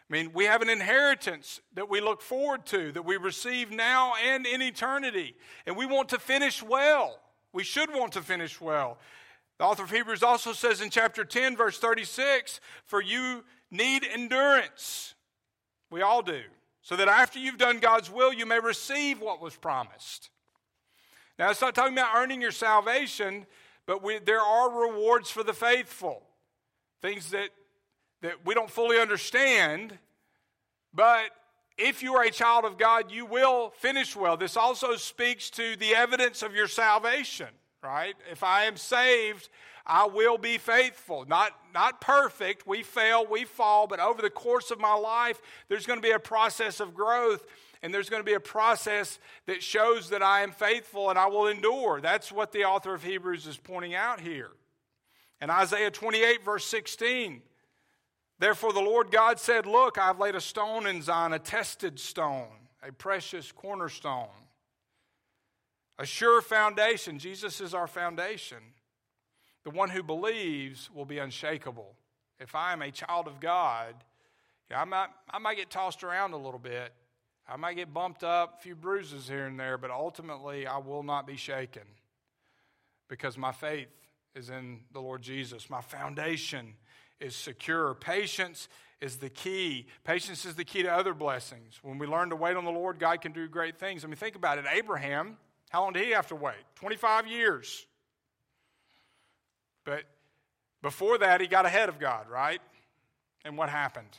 [0.10, 4.12] I mean, we have an inheritance that we look forward to, that we receive now
[4.22, 5.38] and in eternity.
[5.65, 7.22] And we want to finish well.
[7.56, 8.98] We should want to finish well.
[9.60, 15.15] The author of Hebrews also says in chapter 10, verse 36 For you need endurance.
[15.89, 16.41] We all do.
[16.82, 20.30] So that after you've done God's will, you may receive what was promised.
[21.39, 23.46] Now, it's not talking about earning your salvation,
[23.86, 26.24] but we, there are rewards for the faithful.
[27.02, 27.52] Things that
[28.22, 29.98] that we don't fully understand,
[30.94, 31.30] but
[31.78, 34.38] if you are a child of God, you will finish well.
[34.38, 37.48] This also speaks to the evidence of your salvation,
[37.84, 38.16] right?
[38.32, 39.50] If I am saved,
[39.86, 41.26] I will be faithful.
[41.26, 42.66] Not, not perfect.
[42.66, 46.14] We fail, we fall, but over the course of my life, there's going to be
[46.14, 47.46] a process of growth,
[47.84, 51.28] and there's going to be a process that shows that I am faithful and I
[51.28, 52.02] will endure.
[52.02, 54.52] That's what the author of Hebrews is pointing out here.
[55.42, 57.42] In Isaiah 28, verse 16,
[58.38, 62.48] Therefore, the Lord God said, Look, I've laid a stone in Zion, a tested stone,
[62.86, 64.28] a precious cornerstone,
[65.98, 67.17] a sure foundation.
[67.17, 68.58] Jesus is our foundation.
[69.63, 71.95] The one who believes will be unshakable.
[72.39, 73.95] If I am a child of God,
[74.74, 76.93] I might, I might get tossed around a little bit.
[77.48, 81.04] I might get bumped up, a few bruises here and there, but ultimately I will
[81.04, 81.84] not be shaken
[83.08, 83.89] because my faith
[84.36, 85.69] is in the Lord Jesus.
[85.69, 86.74] My foundation
[87.19, 87.93] is secure.
[87.93, 88.67] Patience
[89.01, 89.88] is the key.
[90.04, 91.80] Patience is the key to other blessings.
[91.82, 94.04] When we learn to wait on the Lord, God can do great things.
[94.04, 94.65] I mean, think about it.
[94.71, 95.38] Abraham,
[95.69, 96.63] how long did he have to wait?
[96.75, 97.86] 25 years.
[99.84, 100.04] But
[100.82, 102.62] before that, he got ahead of God, right?
[103.43, 104.17] And what happened?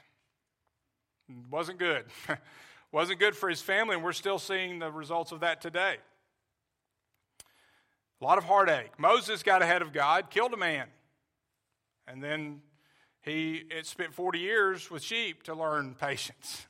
[1.29, 2.05] It wasn't good.
[2.93, 5.97] wasn't good for his family, and we're still seeing the results of that today.
[8.21, 8.99] A lot of heartache.
[8.99, 10.87] Moses got ahead of God, killed a man,
[12.07, 12.63] and then
[13.23, 16.67] he spent 40 years with sheep to learn patience.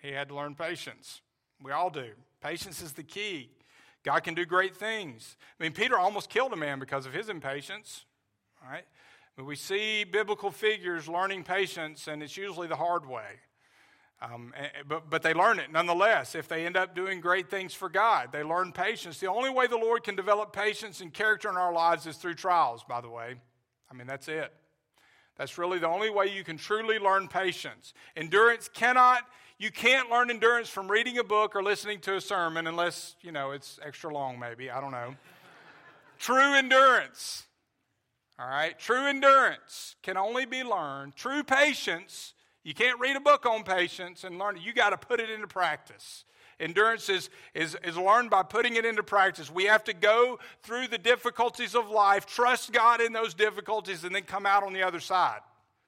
[0.00, 1.20] he had to learn patience.
[1.62, 2.10] We all do.
[2.40, 3.50] Patience is the key.
[4.04, 5.36] God can do great things.
[5.58, 8.04] I mean, Peter almost killed a man because of his impatience,
[8.68, 8.84] right?
[9.36, 13.40] But we see biblical figures learning patience, and it's usually the hard way.
[14.20, 14.52] Um,
[14.86, 16.34] but, but they learn it nonetheless.
[16.34, 19.18] If they end up doing great things for God, they learn patience.
[19.18, 22.34] The only way the Lord can develop patience and character in our lives is through
[22.34, 23.34] trials, by the way.
[23.90, 24.52] I mean, that's it.
[25.42, 27.94] That's really the only way you can truly learn patience.
[28.16, 29.24] Endurance cannot,
[29.58, 33.32] you can't learn endurance from reading a book or listening to a sermon unless, you
[33.32, 34.70] know, it's extra long, maybe.
[34.70, 35.16] I don't know.
[36.20, 37.42] True endurance,
[38.38, 38.78] all right?
[38.78, 41.16] True endurance can only be learned.
[41.16, 44.62] True patience, you can't read a book on patience and learn it.
[44.62, 46.24] You got to put it into practice.
[46.62, 49.50] Endurance is, is, is learned by putting it into practice.
[49.50, 54.14] We have to go through the difficulties of life, trust God in those difficulties, and
[54.14, 55.40] then come out on the other side.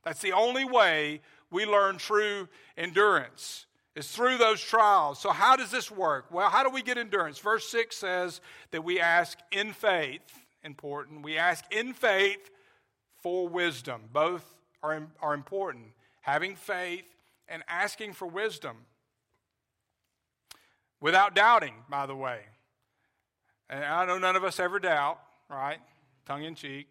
[0.03, 5.21] That's the only way we learn true endurance is through those trials.
[5.21, 6.27] So, how does this work?
[6.33, 7.39] Well, how do we get endurance?
[7.39, 8.41] Verse 6 says
[8.73, 10.23] that we ask in faith,
[10.65, 11.23] important.
[11.23, 12.51] We ask in faith
[13.23, 14.03] for wisdom.
[14.13, 14.45] Both
[14.83, 15.87] are, are important.
[16.23, 17.05] Having faith
[17.49, 18.79] and asking for wisdom
[21.05, 22.39] without doubting, by the way.
[23.69, 25.79] And I know none of us ever doubt, right?
[26.25, 26.87] Tongue in cheek.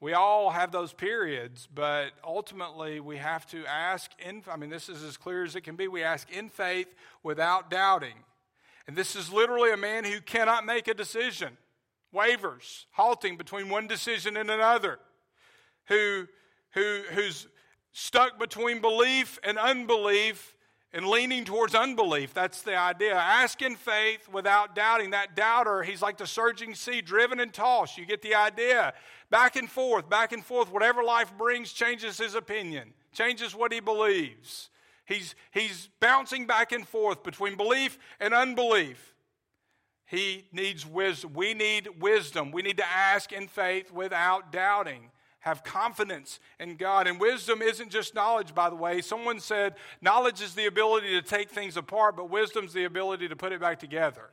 [0.00, 4.88] We all have those periods, but ultimately we have to ask in I mean this
[4.88, 5.86] is as clear as it can be.
[5.86, 6.88] We ask in faith
[7.22, 8.24] without doubting.
[8.88, 11.56] And this is literally a man who cannot make a decision,
[12.10, 14.98] wavers, halting between one decision and another,
[15.86, 16.26] who,
[16.72, 17.46] who, who's
[17.92, 20.56] stuck between belief and unbelief
[20.92, 22.32] and leaning towards unbelief.
[22.32, 23.14] That's the idea.
[23.14, 25.10] Ask in faith without doubting.
[25.10, 27.98] That doubter, he's like the surging sea, driven and tossed.
[27.98, 28.94] You get the idea.
[29.30, 30.72] Back and forth, back and forth.
[30.72, 34.70] Whatever life brings changes his opinion, changes what he believes.
[35.04, 39.14] He's, he's bouncing back and forth between belief and unbelief.
[40.06, 41.34] He needs wisdom.
[41.34, 42.50] We need wisdom.
[42.50, 47.06] We need to ask in faith without doubting have confidence in God.
[47.06, 49.00] And wisdom isn't just knowledge, by the way.
[49.00, 53.28] Someone said knowledge is the ability to take things apart, but wisdom is the ability
[53.28, 54.30] to put it back together.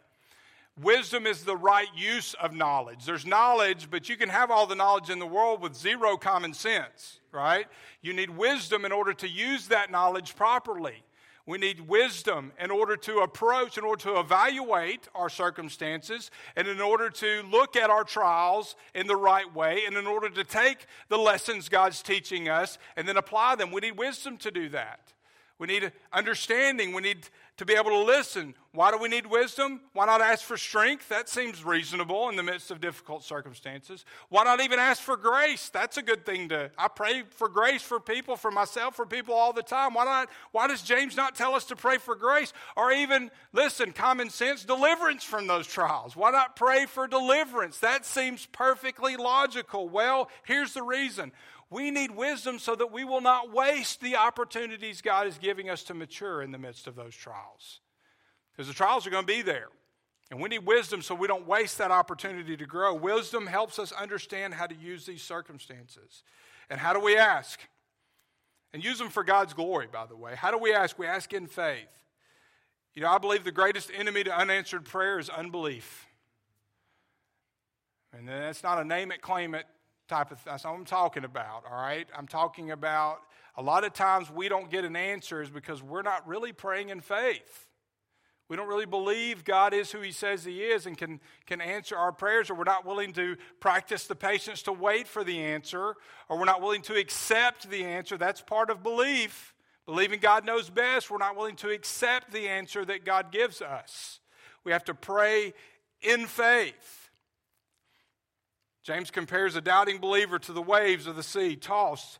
[0.81, 3.05] Wisdom is the right use of knowledge.
[3.05, 6.53] There's knowledge, but you can have all the knowledge in the world with zero common
[6.53, 7.67] sense, right?
[8.01, 11.03] You need wisdom in order to use that knowledge properly.
[11.47, 16.81] We need wisdom in order to approach, in order to evaluate our circumstances, and in
[16.81, 20.87] order to look at our trials in the right way, and in order to take
[21.07, 23.71] the lessons God's teaching us and then apply them.
[23.71, 25.13] We need wisdom to do that.
[25.57, 26.93] We need understanding.
[26.93, 28.53] We need to be able to listen.
[28.73, 29.79] Why do we need wisdom?
[29.93, 31.07] Why not ask for strength?
[31.07, 34.03] That seems reasonable in the midst of difficult circumstances.
[34.27, 35.69] Why not even ask for grace?
[35.69, 36.69] That's a good thing to.
[36.77, 39.93] I pray for grace for people, for myself, for people all the time.
[39.93, 40.29] Why not?
[40.51, 44.65] Why does James not tell us to pray for grace or even listen, common sense,
[44.65, 46.17] deliverance from those trials?
[46.17, 47.79] Why not pray for deliverance?
[47.79, 49.87] That seems perfectly logical.
[49.87, 51.31] Well, here's the reason.
[51.69, 55.83] We need wisdom so that we will not waste the opportunities God is giving us
[55.83, 57.79] to mature in the midst of those trials.
[58.51, 59.67] Because the trials are going to be there.
[60.31, 62.93] And we need wisdom so we don't waste that opportunity to grow.
[62.93, 66.23] Wisdom helps us understand how to use these circumstances.
[66.69, 67.59] And how do we ask?
[68.73, 70.35] And use them for God's glory, by the way.
[70.35, 70.97] How do we ask?
[70.97, 71.87] We ask in faith.
[72.93, 76.07] You know, I believe the greatest enemy to unanswered prayer is unbelief.
[78.13, 79.65] And that's not a name it, claim it
[80.07, 82.07] type of that's what I'm talking about, all right?
[82.17, 83.19] I'm talking about
[83.57, 86.89] a lot of times we don't get an answer is because we're not really praying
[86.89, 87.67] in faith.
[88.47, 91.97] We don't really believe God is who He says He is and can, can answer
[91.97, 95.95] our prayers, or we're not willing to practice the patience to wait for the answer,
[96.29, 98.17] or we're not willing to accept the answer.
[98.17, 99.53] That's part of belief.
[99.87, 104.19] Believing God knows best, we're not willing to accept the answer that God gives us.
[104.63, 105.53] We have to pray
[106.01, 107.04] in faith.
[108.85, 112.19] James compares a doubting believer to the waves of the sea, tossed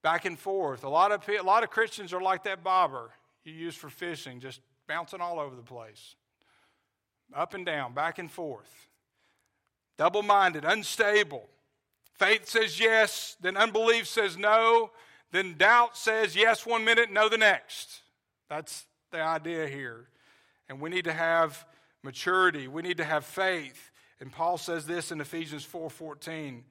[0.00, 0.84] back and forth.
[0.84, 3.10] A lot of, a lot of Christians are like that bobber
[3.44, 6.14] you use for fishing, just bouncing all over the place,
[7.34, 8.86] up and down, back and forth.
[9.98, 11.48] Double minded, unstable.
[12.14, 14.92] Faith says yes, then unbelief says no,
[15.32, 18.02] then doubt says yes one minute, no the next.
[18.48, 20.06] That's the idea here.
[20.68, 21.66] And we need to have
[22.04, 23.90] maturity, we need to have faith.
[24.22, 26.64] And Paul says this in Ephesians 4:14.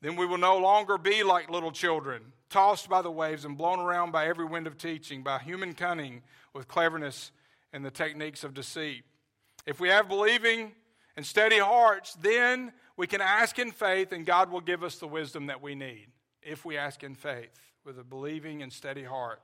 [0.00, 3.80] Then we will no longer be like little children, tossed by the waves and blown
[3.80, 6.22] around by every wind of teaching, by human cunning
[6.52, 7.32] with cleverness
[7.72, 9.02] and the techniques of deceit.
[9.66, 10.70] If we have believing
[11.16, 15.08] and steady hearts, then we can ask in faith and God will give us the
[15.08, 17.50] wisdom that we need if we ask in faith
[17.84, 19.42] with a believing and steady heart.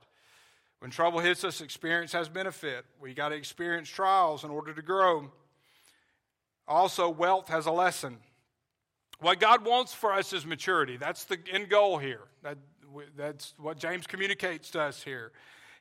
[0.79, 2.85] When trouble hits us, experience has benefit.
[3.01, 5.33] We got to experience trials in order to grow.
[6.69, 8.17] Also, wealth has a lesson.
[9.19, 10.95] What God wants for us is maturity.
[10.95, 12.21] That's the end goal here.
[12.43, 12.57] That,
[13.17, 15.31] that's what James communicates to us here.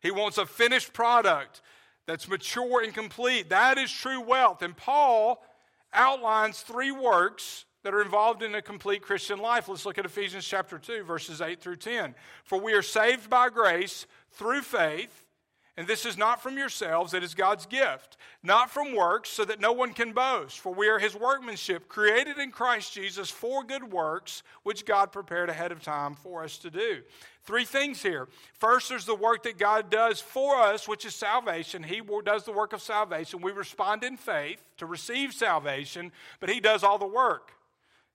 [0.01, 1.61] He wants a finished product
[2.07, 3.51] that's mature and complete.
[3.51, 4.63] That is true wealth.
[4.63, 5.45] And Paul
[5.93, 9.69] outlines three works that are involved in a complete Christian life.
[9.69, 12.15] Let's look at Ephesians chapter 2, verses 8 through 10.
[12.45, 15.27] For we are saved by grace through faith
[15.79, 19.61] and this is not from yourselves, it is God's gift, not from works, so that
[19.61, 20.59] no one can boast.
[20.59, 25.49] For we are his workmanship, created in Christ Jesus for good works, which God prepared
[25.49, 27.03] ahead of time for us to do.
[27.45, 28.27] Three things here.
[28.55, 31.85] First, there's the work that God does for us, which is salvation.
[31.85, 33.41] He does the work of salvation.
[33.41, 36.11] We respond in faith to receive salvation,
[36.41, 37.53] but he does all the work.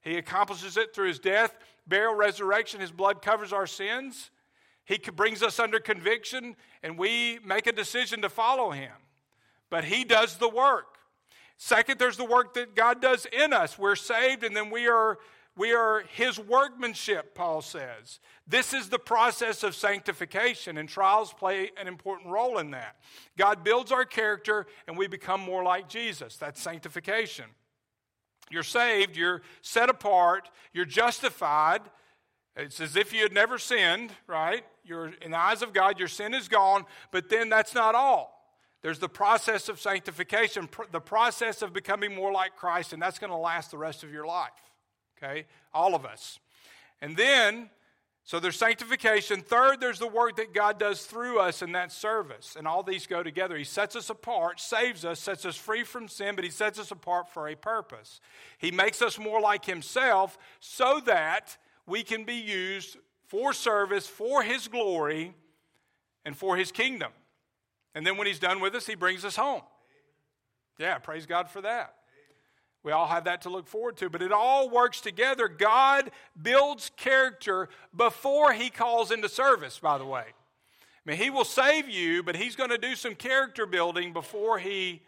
[0.01, 1.55] He accomplishes it through his death,
[1.87, 2.81] burial, resurrection.
[2.81, 4.31] His blood covers our sins.
[4.85, 8.91] He brings us under conviction and we make a decision to follow him.
[9.69, 10.97] But he does the work.
[11.57, 13.77] Second, there's the work that God does in us.
[13.77, 15.17] We're saved and then we are
[15.55, 18.19] we are his workmanship, Paul says.
[18.47, 22.95] This is the process of sanctification, and trials play an important role in that.
[23.37, 26.37] God builds our character, and we become more like Jesus.
[26.37, 27.45] That's sanctification.
[28.49, 31.81] You're saved, you're set apart, you're justified.
[32.55, 34.63] It's as if you had never sinned, right?
[34.83, 38.33] You're in the eyes of God, your sin is gone, but then that's not all.
[38.81, 43.31] There's the process of sanctification, the process of becoming more like Christ, and that's going
[43.31, 44.51] to last the rest of your life.
[45.17, 45.45] Okay?
[45.73, 46.39] All of us.
[47.01, 47.69] And then,
[48.25, 49.41] so there's sanctification.
[49.41, 52.57] Third, there's the work that God does through us in that service.
[52.57, 53.57] And all these go together.
[53.57, 56.91] He sets us apart, saves us, sets us free from sin, but He sets us
[56.91, 58.19] apart for a purpose.
[58.57, 62.97] He makes us more like Himself so that we can be used
[63.33, 65.33] for service, for His glory,
[66.23, 67.11] and for His kingdom.
[67.95, 69.63] And then when He's done with us, He brings us home.
[70.77, 71.95] Yeah, praise God for that.
[72.83, 75.47] We all have that to look forward to, but it all works together.
[75.47, 80.25] God builds character before He calls into service, by the way.
[80.27, 84.59] I mean, He will save you, but He's going to do some character building before
[84.59, 85.01] He,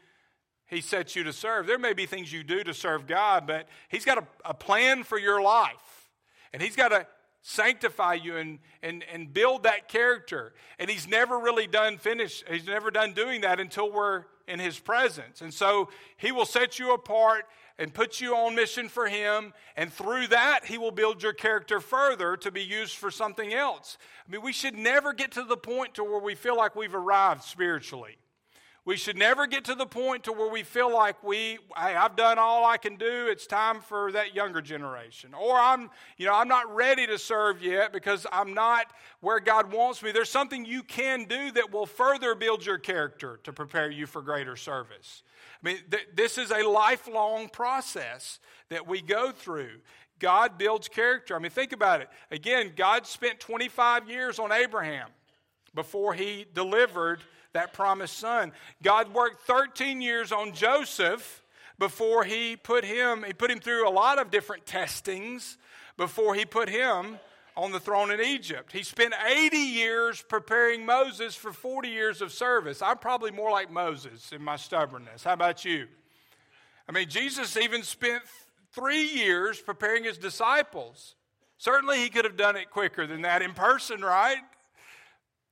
[0.66, 1.68] he sets you to serve.
[1.68, 5.04] There may be things you do to serve God, but He's got a, a plan
[5.04, 6.10] for your life,
[6.54, 7.06] and He's got to
[7.48, 10.52] sanctify you and, and, and build that character.
[10.80, 14.80] And He's never really done finish, He's never done doing that until we're in His
[14.80, 15.41] presence.
[15.41, 17.46] And so He will set you apart
[17.78, 19.54] and put you on mission for Him.
[19.78, 24.00] And through that, He will build your character further to be used for something else.
[24.28, 26.96] I mean, we should never get to the point to where we feel like we've
[26.96, 28.18] arrived spiritually.
[28.86, 32.16] We should never get to the point to where we feel like we, hey, I've
[32.16, 33.26] done all I can do.
[33.28, 35.34] It's time for that younger generation.
[35.34, 38.86] Or I'm, you know, I'm not ready to serve yet because I'm not
[39.22, 40.12] where God wants me.
[40.12, 44.22] There's something you can do that will further build your character to prepare you for
[44.22, 45.24] greater service.
[45.64, 49.80] I mean, th- this is a lifelong process that we go through.
[50.20, 51.36] God builds character.
[51.36, 52.10] I mean, think about it.
[52.30, 55.10] Again, God spent 25 years on Abraham
[55.76, 57.20] before he delivered
[57.54, 58.52] that promised son.
[58.82, 61.44] God worked 13 years on Joseph
[61.78, 65.58] before he put him he put him through a lot of different testings
[65.98, 67.20] before he put him
[67.58, 68.72] on the throne in Egypt.
[68.72, 72.82] He spent 80 years preparing Moses for 40 years of service.
[72.82, 75.24] I'm probably more like Moses in my stubbornness.
[75.24, 75.88] How about you?
[76.88, 78.24] I mean, Jesus even spent
[78.74, 81.16] three years preparing his disciples.
[81.58, 84.42] Certainly, he could have done it quicker than that in person, right?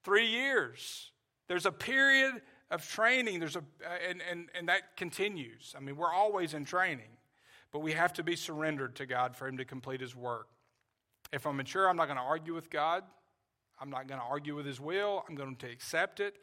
[0.04, 1.12] Three years.
[1.48, 2.42] There's a period
[2.72, 5.76] of training, there's a, uh, and, and, and that continues.
[5.78, 7.18] I mean, we're always in training,
[7.72, 10.48] but we have to be surrendered to God for him to complete his work.
[11.32, 13.04] If I'm mature, I'm not going to argue with God.
[13.80, 15.24] I'm not going to argue with his will.
[15.28, 16.36] I'm going to accept it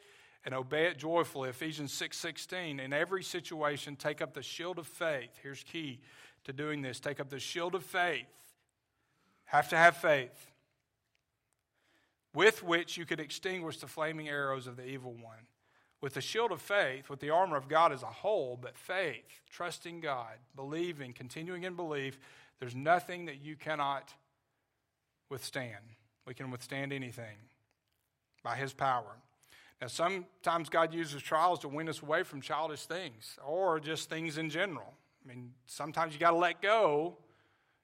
[0.45, 1.49] and obey it joyfully.
[1.49, 2.79] Ephesians 6:16.
[2.79, 5.39] In every situation, take up the shield of faith.
[5.41, 5.99] Here's key
[6.43, 6.99] to doing this.
[6.99, 8.25] Take up the shield of faith.
[9.45, 10.50] Have to have faith.
[12.33, 15.47] With which you could extinguish the flaming arrows of the evil one.
[15.99, 19.41] With the shield of faith, with the armor of God as a whole, but faith,
[19.49, 22.17] trusting God, believing, continuing in belief,
[22.59, 24.13] there's nothing that you cannot
[25.29, 25.83] withstand.
[26.25, 27.37] We can withstand anything
[28.43, 29.17] by His power.
[29.81, 34.37] Now, sometimes God uses trials to win us away from childish things or just things
[34.37, 34.93] in general.
[35.23, 37.17] I mean, sometimes you got to let go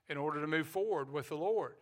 [0.09, 1.73] in order to move forward with the Lord.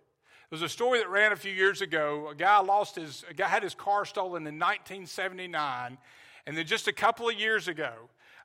[0.50, 2.30] There was a story that ran a few years ago.
[2.30, 5.98] A guy lost his, a guy had his car stolen in 1979,
[6.46, 7.94] and then just a couple of years ago,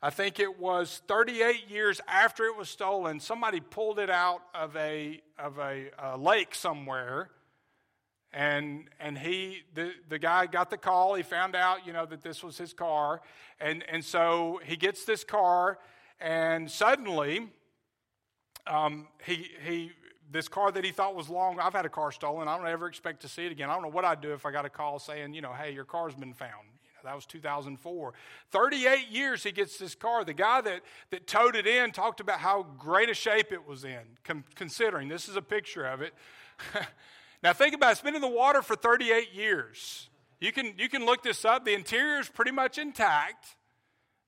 [0.03, 4.75] I think it was 38 years after it was stolen, somebody pulled it out of
[4.77, 7.29] a, of a, a lake somewhere.
[8.33, 11.15] And, and he, the, the guy got the call.
[11.15, 13.21] He found out, you know, that this was his car.
[13.61, 15.79] And, and so he gets this car,
[16.19, 17.49] and suddenly,
[18.67, 19.93] um, he, he,
[20.31, 22.49] this car that he thought was long, I've had a car stolen.
[22.49, 23.69] I don't ever expect to see it again.
[23.69, 25.73] I don't know what I'd do if I got a call saying, you know, hey,
[25.73, 26.67] your car's been found.
[27.05, 28.13] That was 2004.
[28.51, 30.25] 38 years he gets this car.
[30.25, 33.85] The guy that, that towed it in talked about how great a shape it was
[33.85, 36.15] in, com- considering this is a picture of it.
[37.43, 37.93] now think about it.
[37.93, 40.11] It's been in the water for 38 years.
[40.41, 41.65] You can, you can look this up.
[41.65, 43.57] The interior is pretty much intact.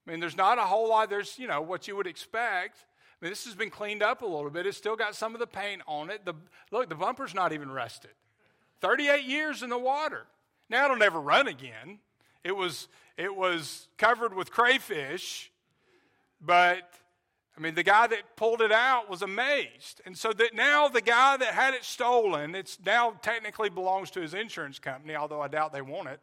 [0.06, 1.10] I mean, there's not a whole lot.
[1.10, 2.78] There's, you know, what you would expect.
[3.22, 4.66] Mean, this has been cleaned up a little bit.
[4.66, 6.24] It's still got some of the paint on it.
[6.24, 6.34] The,
[6.72, 8.10] look, the bumper's not even rusted.
[8.80, 10.26] 38 years in the water.
[10.68, 12.00] Now it'll never run again.
[12.42, 15.52] It was, it was covered with crayfish,
[16.44, 16.90] but
[17.56, 20.00] I mean, the guy that pulled it out was amazed.
[20.04, 24.20] And so that now the guy that had it stolen, it's now technically belongs to
[24.20, 26.08] his insurance company, although I doubt they want.
[26.08, 26.20] It,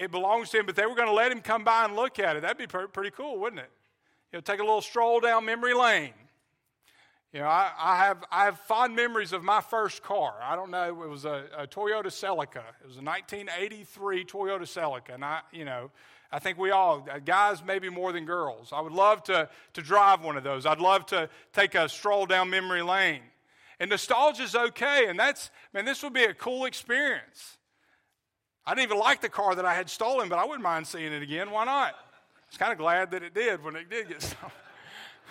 [0.00, 2.18] it belongs to him, but they were going to let him come by and look
[2.18, 2.40] at it.
[2.40, 3.70] That'd be pretty cool, wouldn't it?
[4.34, 6.12] You know, take a little stroll down memory lane.
[7.32, 10.34] You know, I, I, have, I have fond memories of my first car.
[10.42, 12.64] I don't know, it was a, a Toyota Celica.
[12.82, 15.14] It was a 1983 Toyota Celica.
[15.14, 15.92] And I, you know,
[16.32, 18.72] I think we all, uh, guys maybe more than girls.
[18.72, 20.66] I would love to, to drive one of those.
[20.66, 23.22] I'd love to take a stroll down memory lane.
[23.78, 25.06] And nostalgia is okay.
[25.06, 27.56] And that's, man, this would be a cool experience.
[28.66, 31.12] I didn't even like the car that I had stolen, but I wouldn't mind seeing
[31.12, 31.52] it again.
[31.52, 31.94] Why not?
[32.44, 34.52] I was kind of glad that it did when it did get stolen.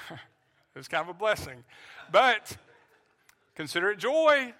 [0.11, 1.63] it was kind of a blessing.
[2.11, 2.57] But
[3.55, 4.53] consider it joy.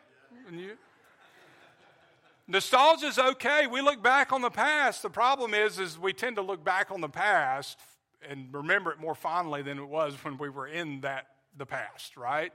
[2.48, 3.68] Nostalgia is okay.
[3.68, 5.02] We look back on the past.
[5.02, 7.80] The problem is, is we tend to look back on the past
[8.28, 11.28] and remember it more fondly than it was when we were in that
[11.58, 12.52] the past, right?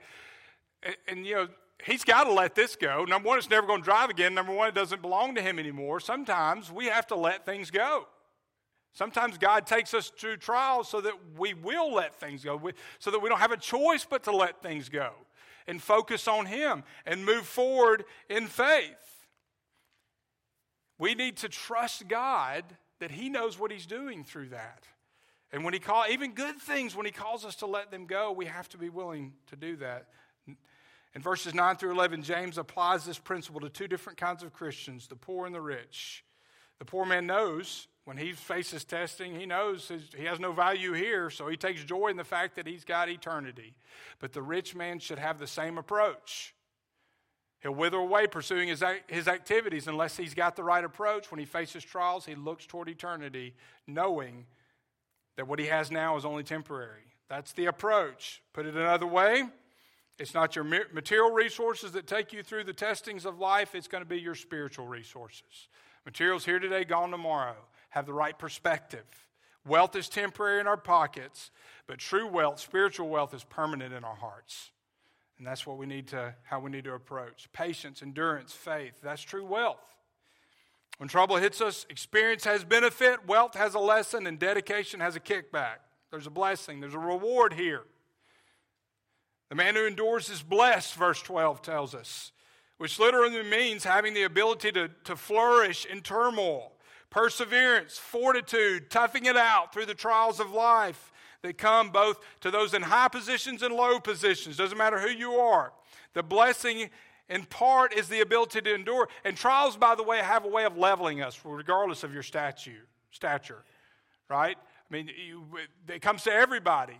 [0.82, 1.48] And, and you know,
[1.84, 3.04] he's got to let this go.
[3.04, 4.34] Number one, it's never going to drive again.
[4.34, 6.00] Number one, it doesn't belong to him anymore.
[6.00, 8.06] Sometimes we have to let things go.
[8.92, 12.60] Sometimes God takes us through trials so that we will let things go,
[12.98, 15.12] so that we don't have a choice but to let things go
[15.66, 19.26] and focus on Him and move forward in faith.
[20.98, 22.64] We need to trust God
[22.98, 24.84] that He knows what He's doing through that.
[25.52, 28.32] And when He call even good things, when He calls us to let them go,
[28.32, 30.06] we have to be willing to do that.
[31.14, 35.06] In verses 9 through 11, James applies this principle to two different kinds of Christians
[35.06, 36.24] the poor and the rich.
[36.78, 40.94] The poor man knows when he faces testing, he knows his, he has no value
[40.94, 43.74] here, so he takes joy in the fact that he's got eternity.
[44.18, 46.54] But the rich man should have the same approach.
[47.60, 51.30] He'll wither away pursuing his, his activities unless he's got the right approach.
[51.30, 53.52] When he faces trials, he looks toward eternity,
[53.86, 54.46] knowing
[55.36, 57.12] that what he has now is only temporary.
[57.28, 58.40] That's the approach.
[58.54, 59.44] Put it another way,
[60.18, 64.02] it's not your material resources that take you through the testings of life, it's going
[64.02, 65.68] to be your spiritual resources.
[66.06, 67.56] Materials here today, gone tomorrow
[67.90, 69.04] have the right perspective.
[69.66, 71.50] Wealth is temporary in our pockets,
[71.86, 74.70] but true wealth, spiritual wealth, is permanent in our hearts.
[75.36, 77.48] And that's what we need to, how we need to approach.
[77.52, 78.94] Patience, endurance, faith.
[79.02, 79.94] That's true wealth.
[80.98, 85.20] When trouble hits us, experience has benefit, wealth has a lesson, and dedication has a
[85.20, 85.76] kickback.
[86.10, 87.82] There's a blessing, there's a reward here.
[89.48, 92.32] The man who endures is blessed, verse 12 tells us,
[92.78, 96.72] which literally means having the ability to, to flourish in turmoil
[97.10, 102.74] perseverance, fortitude, toughing it out through the trials of life that come both to those
[102.74, 104.56] in high positions and low positions.
[104.56, 105.72] Doesn't matter who you are.
[106.14, 106.90] The blessing
[107.28, 109.08] in part is the ability to endure.
[109.24, 112.80] And trials, by the way, have a way of leveling us, regardless of your statue,
[113.10, 113.62] stature,
[114.28, 114.56] right?
[114.58, 115.44] I mean, you,
[115.88, 116.98] it comes to everybody.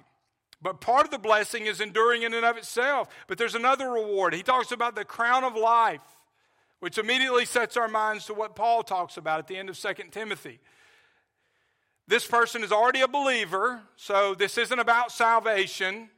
[0.61, 3.09] But part of the blessing is enduring in and of itself.
[3.29, 4.35] But there's another reward.
[4.35, 6.01] He talks about the crown of life
[6.81, 9.95] which immediately sets our minds to what Paul talks about at the end of 2
[10.11, 10.61] Timothy.
[12.07, 16.09] This person is already a believer, so this isn't about salvation.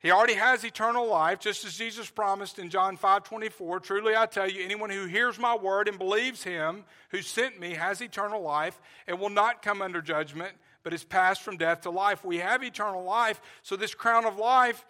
[0.00, 3.80] He already has eternal life, just as Jesus promised in John 5 24.
[3.80, 7.74] Truly I tell you, anyone who hears my word and believes him who sent me
[7.74, 11.90] has eternal life and will not come under judgment, but is passed from death to
[11.90, 12.24] life.
[12.24, 14.84] We have eternal life, so this crown of life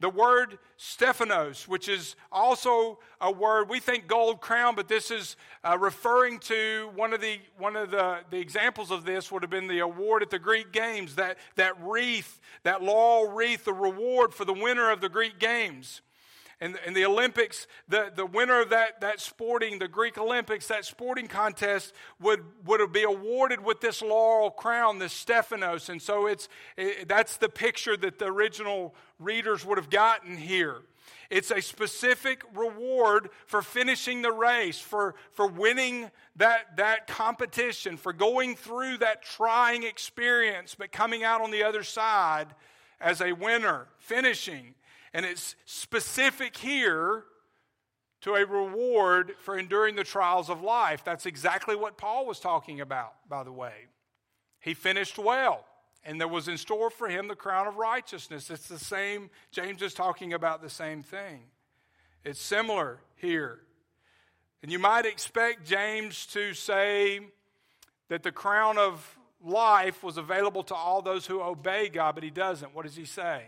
[0.00, 5.36] the word Stephanos, which is also a word, we think gold crown, but this is
[5.62, 9.50] uh, referring to one of, the, one of the, the examples of this would have
[9.50, 14.34] been the award at the Greek Games, that, that wreath, that laurel wreath, the reward
[14.34, 16.02] for the winner of the Greek Games.
[16.64, 21.26] In the Olympics, the, the winner of that, that sporting, the Greek Olympics, that sporting
[21.26, 25.90] contest would, would be awarded with this laurel crown, this Stephanos.
[25.90, 30.78] And so it's, it, that's the picture that the original readers would have gotten here.
[31.28, 38.12] It's a specific reward for finishing the race, for, for winning that, that competition, for
[38.12, 42.54] going through that trying experience, but coming out on the other side
[43.00, 44.74] as a winner, finishing.
[45.14, 47.24] And it's specific here
[48.22, 51.04] to a reward for enduring the trials of life.
[51.04, 53.86] That's exactly what Paul was talking about, by the way.
[54.60, 55.64] He finished well,
[56.04, 58.50] and there was in store for him the crown of righteousness.
[58.50, 61.42] It's the same, James is talking about the same thing.
[62.24, 63.60] It's similar here.
[64.62, 67.20] And you might expect James to say
[68.08, 72.30] that the crown of life was available to all those who obey God, but he
[72.30, 72.74] doesn't.
[72.74, 73.44] What does he say?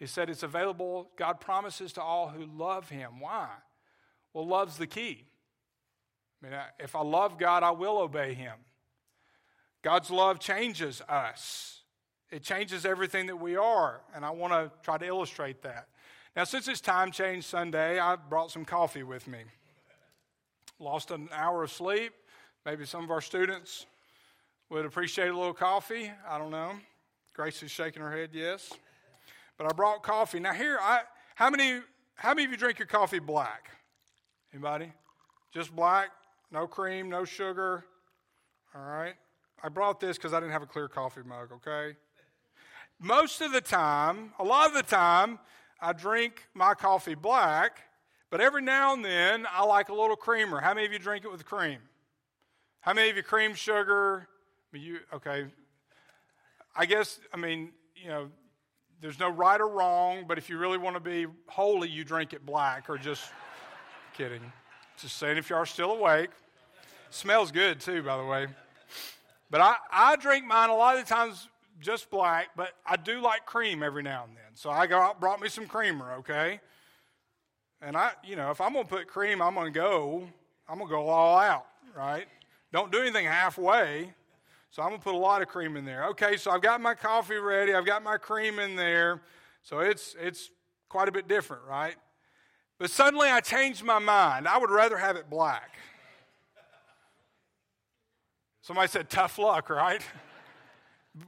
[0.00, 3.20] He said it's available, God promises to all who love Him.
[3.20, 3.48] Why?
[4.32, 5.26] Well, love's the key.
[6.42, 8.54] I mean, if I love God, I will obey Him.
[9.82, 11.82] God's love changes us,
[12.30, 14.00] it changes everything that we are.
[14.14, 15.88] And I want to try to illustrate that.
[16.34, 19.40] Now, since it's time change Sunday, I brought some coffee with me.
[20.78, 22.12] Lost an hour of sleep.
[22.64, 23.84] Maybe some of our students
[24.70, 26.10] would appreciate a little coffee.
[26.26, 26.72] I don't know.
[27.34, 28.72] Grace is shaking her head, yes.
[29.60, 30.40] But I brought coffee.
[30.40, 31.02] Now here, I
[31.34, 31.80] how many
[32.14, 33.68] how many of you drink your coffee black?
[34.54, 34.90] Anybody?
[35.52, 36.08] Just black,
[36.50, 37.84] no cream, no sugar.
[38.74, 39.12] All right.
[39.62, 41.50] I brought this because I didn't have a clear coffee mug.
[41.56, 41.94] Okay.
[42.98, 45.38] Most of the time, a lot of the time,
[45.78, 47.80] I drink my coffee black,
[48.30, 50.60] but every now and then I like a little creamer.
[50.60, 51.80] How many of you drink it with cream?
[52.80, 54.26] How many of you cream sugar?
[54.72, 55.48] You okay?
[56.74, 58.30] I guess I mean you know
[59.00, 62.32] there's no right or wrong, but if you really want to be holy, you drink
[62.32, 63.32] it black or just
[64.14, 64.40] kidding.
[65.00, 66.30] Just saying if you are still awake.
[67.10, 68.46] Smells good too, by the way.
[69.50, 71.48] But I, I drink mine a lot of the times
[71.80, 74.54] just black, but I do like cream every now and then.
[74.54, 76.60] So I got brought me some creamer, okay?
[77.82, 80.28] And I, you know, if I'm gonna put cream, I'm gonna go,
[80.68, 82.26] I'm gonna go all out, right?
[82.72, 84.12] Don't do anything halfway.
[84.70, 86.06] So I'm going to put a lot of cream in there.
[86.10, 87.74] Okay, so I've got my coffee ready.
[87.74, 89.20] I've got my cream in there.
[89.62, 90.50] So it's, it's
[90.88, 91.96] quite a bit different, right?
[92.78, 94.46] But suddenly I changed my mind.
[94.46, 95.76] I would rather have it black.
[98.62, 100.02] Somebody said, tough luck, right?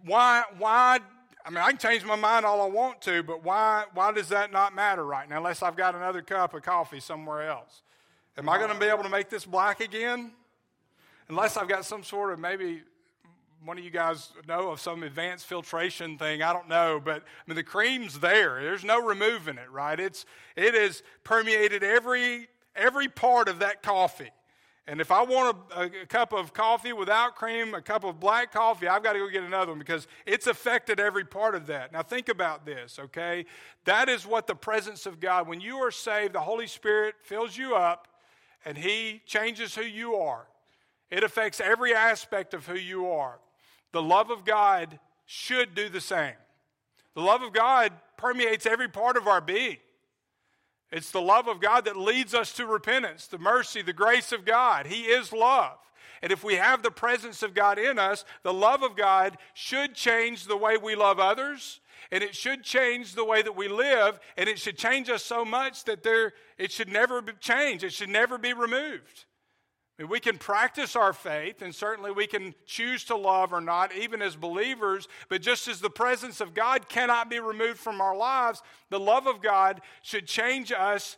[0.05, 1.01] why, why,
[1.45, 4.29] I mean, I can change my mind all I want to, but why, why does
[4.29, 7.83] that not matter right now unless I've got another cup of coffee somewhere else?
[8.39, 10.31] Am I going to be able to make this black again?
[11.29, 12.83] Unless I've got some sort of maybe
[13.65, 16.43] one of you guys know of some advanced filtration thing.
[16.43, 18.61] I don't know, but I mean the cream's there.
[18.61, 19.99] There's no removing it, right?
[19.99, 20.25] It's
[20.57, 24.31] it has permeated every every part of that coffee.
[24.89, 28.53] And if I want a, a, cup of coffee without cream, a cup of black
[28.53, 31.93] coffee, I've got to go get another one because it's affected every part of that.
[31.93, 33.47] Now, think about this, okay?
[33.85, 37.57] That is what the presence of God, when you are saved, the Holy Spirit fills
[37.57, 38.09] you up
[38.65, 40.49] and He changes who you are.
[41.13, 43.39] It affects every aspect of who you are.
[43.93, 46.35] The love of God should do the same.
[47.15, 49.79] The love of God permeates every part of our being.
[50.91, 54.45] It's the love of God that leads us to repentance, the mercy, the grace of
[54.45, 54.87] God.
[54.87, 55.79] He is love.
[56.21, 59.95] And if we have the presence of God in us, the love of God should
[59.95, 61.81] change the way we love others,
[62.11, 65.45] and it should change the way that we live, and it should change us so
[65.45, 67.83] much that there, it should never change.
[67.83, 69.25] It should never be removed.
[70.09, 74.23] We can practice our faith, and certainly we can choose to love or not, even
[74.23, 75.09] as believers.
[75.29, 79.27] But just as the presence of God cannot be removed from our lives, the love
[79.27, 81.17] of God should change us,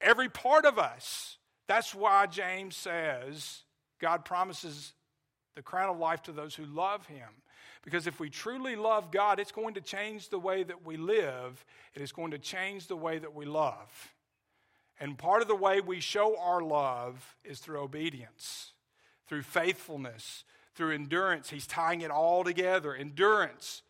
[0.00, 1.38] every part of us.
[1.68, 3.62] That's why James says
[4.00, 4.94] God promises
[5.54, 7.28] the crown of life to those who love Him.
[7.84, 11.64] Because if we truly love God, it's going to change the way that we live,
[11.94, 14.12] it is going to change the way that we love.
[15.00, 18.72] And part of the way we show our love is through obedience,
[19.28, 20.44] through faithfulness,
[20.74, 21.50] through endurance.
[21.50, 22.94] He's tying it all together.
[22.94, 23.82] Endurance.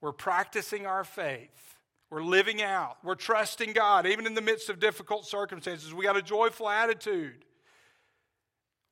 [0.00, 1.76] We're practicing our faith.
[2.10, 2.96] We're living out.
[3.04, 5.92] We're trusting God, even in the midst of difficult circumstances.
[5.92, 7.44] We got a joyful attitude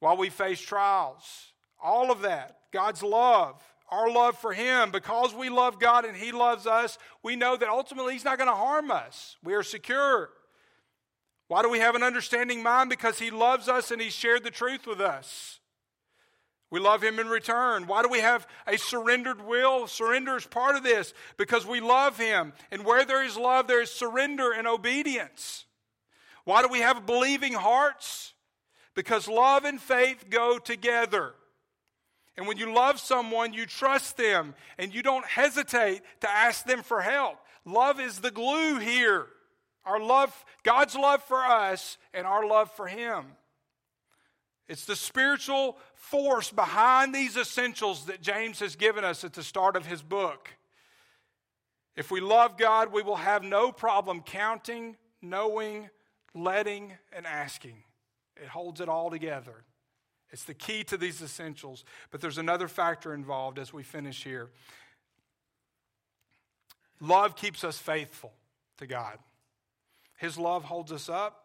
[0.00, 1.52] while we face trials.
[1.82, 2.58] All of that.
[2.72, 7.36] God's love, our love for Him, because we love God and He loves us, we
[7.36, 9.36] know that ultimately He's not going to harm us.
[9.42, 10.30] We are secure.
[11.48, 12.90] Why do we have an understanding mind?
[12.90, 15.60] Because He loves us and He shared the truth with us.
[16.70, 17.86] We love Him in return.
[17.86, 19.86] Why do we have a surrendered will?
[19.86, 22.52] Surrender is part of this because we love Him.
[22.72, 25.64] And where there is love, there is surrender and obedience.
[26.44, 28.34] Why do we have believing hearts?
[28.94, 31.34] Because love and faith go together.
[32.36, 36.82] And when you love someone, you trust them and you don't hesitate to ask them
[36.82, 37.38] for help.
[37.64, 39.26] Love is the glue here.
[39.86, 43.24] Our love, God's love for us and our love for Him.
[44.68, 49.76] It's the spiritual force behind these essentials that James has given us at the start
[49.76, 50.50] of his book.
[51.94, 55.88] If we love God, we will have no problem counting, knowing,
[56.34, 57.84] letting, and asking.
[58.36, 59.64] It holds it all together.
[60.30, 61.84] It's the key to these essentials.
[62.10, 64.50] But there's another factor involved as we finish here.
[67.00, 68.32] Love keeps us faithful
[68.78, 69.18] to God.
[70.16, 71.44] His love holds us up,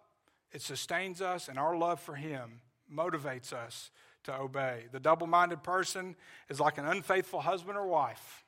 [0.51, 2.61] it sustains us, and our love for Him
[2.93, 3.91] motivates us
[4.23, 4.85] to obey.
[4.91, 6.15] The double minded person
[6.49, 8.43] is like an unfaithful husband or wife.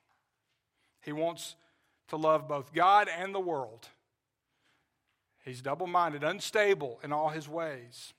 [1.02, 1.56] He wants
[2.10, 3.88] to love both God and the world.
[5.44, 8.14] He's double minded, unstable in all his ways.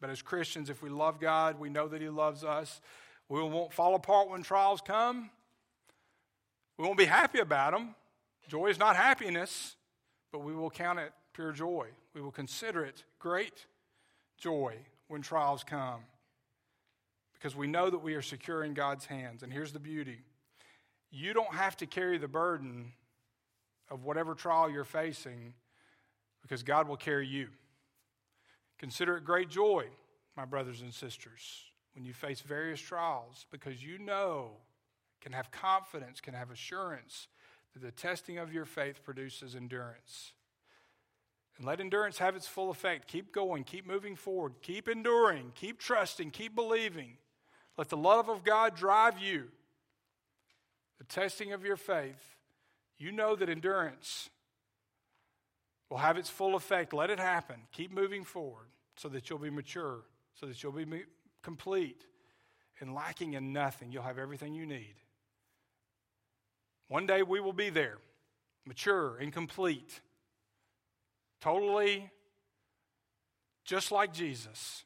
[0.00, 2.80] But as Christians, if we love God, we know that He loves us.
[3.28, 5.30] We won't fall apart when trials come.
[6.76, 7.94] We won't be happy about them.
[8.48, 9.74] Joy is not happiness
[10.32, 11.88] but we will count it pure joy.
[12.14, 13.66] We will consider it great
[14.38, 14.76] joy
[15.08, 16.00] when trials come
[17.34, 19.42] because we know that we are secure in God's hands.
[19.42, 20.18] And here's the beauty
[21.10, 22.92] you don't have to carry the burden
[23.90, 25.54] of whatever trial you're facing
[26.42, 27.48] because God will carry you.
[28.78, 29.86] Consider it great joy,
[30.36, 31.64] my brothers and sisters,
[31.94, 34.50] when you face various trials because you know,
[35.20, 37.28] can have confidence, can have assurance
[37.80, 40.32] the testing of your faith produces endurance.
[41.56, 43.08] And let endurance have its full effect.
[43.08, 47.16] Keep going, keep moving forward, keep enduring, keep trusting, keep believing.
[47.78, 49.48] Let the love of God drive you.
[50.98, 52.36] The testing of your faith,
[52.98, 54.30] you know that endurance
[55.90, 56.92] will have its full effect.
[56.92, 57.56] Let it happen.
[57.72, 58.66] Keep moving forward
[58.96, 60.00] so that you'll be mature,
[60.34, 60.86] so that you'll be
[61.42, 62.06] complete
[62.80, 63.92] and lacking in nothing.
[63.92, 64.94] You'll have everything you need.
[66.88, 67.98] One day we will be there,
[68.64, 70.00] mature and complete,
[71.40, 72.10] totally
[73.64, 74.84] just like Jesus.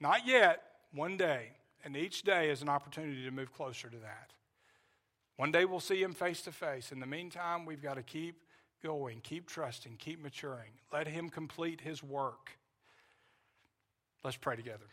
[0.00, 1.48] Not yet, one day.
[1.84, 4.32] And each day is an opportunity to move closer to that.
[5.36, 6.92] One day we'll see him face to face.
[6.92, 8.42] In the meantime, we've got to keep
[8.82, 10.70] going, keep trusting, keep maturing.
[10.92, 12.50] Let him complete his work.
[14.22, 14.84] Let's pray together.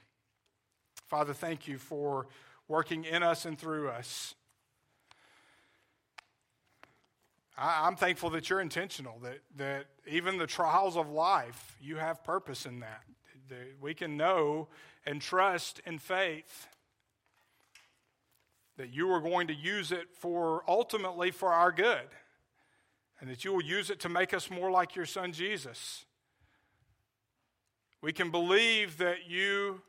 [1.08, 2.28] Father, thank you for
[2.68, 4.36] working in us and through us.
[7.58, 12.24] I, am thankful that you're intentional, that, that even the trials of life, you have
[12.24, 13.04] purpose in that.
[13.50, 14.68] that we can know
[15.06, 16.68] and trust in faith
[18.78, 22.08] that you are going to use it for ultimately for our good,
[23.20, 26.06] and that you will use it to make us more like your son Jesus.
[28.02, 29.82] We can believe that you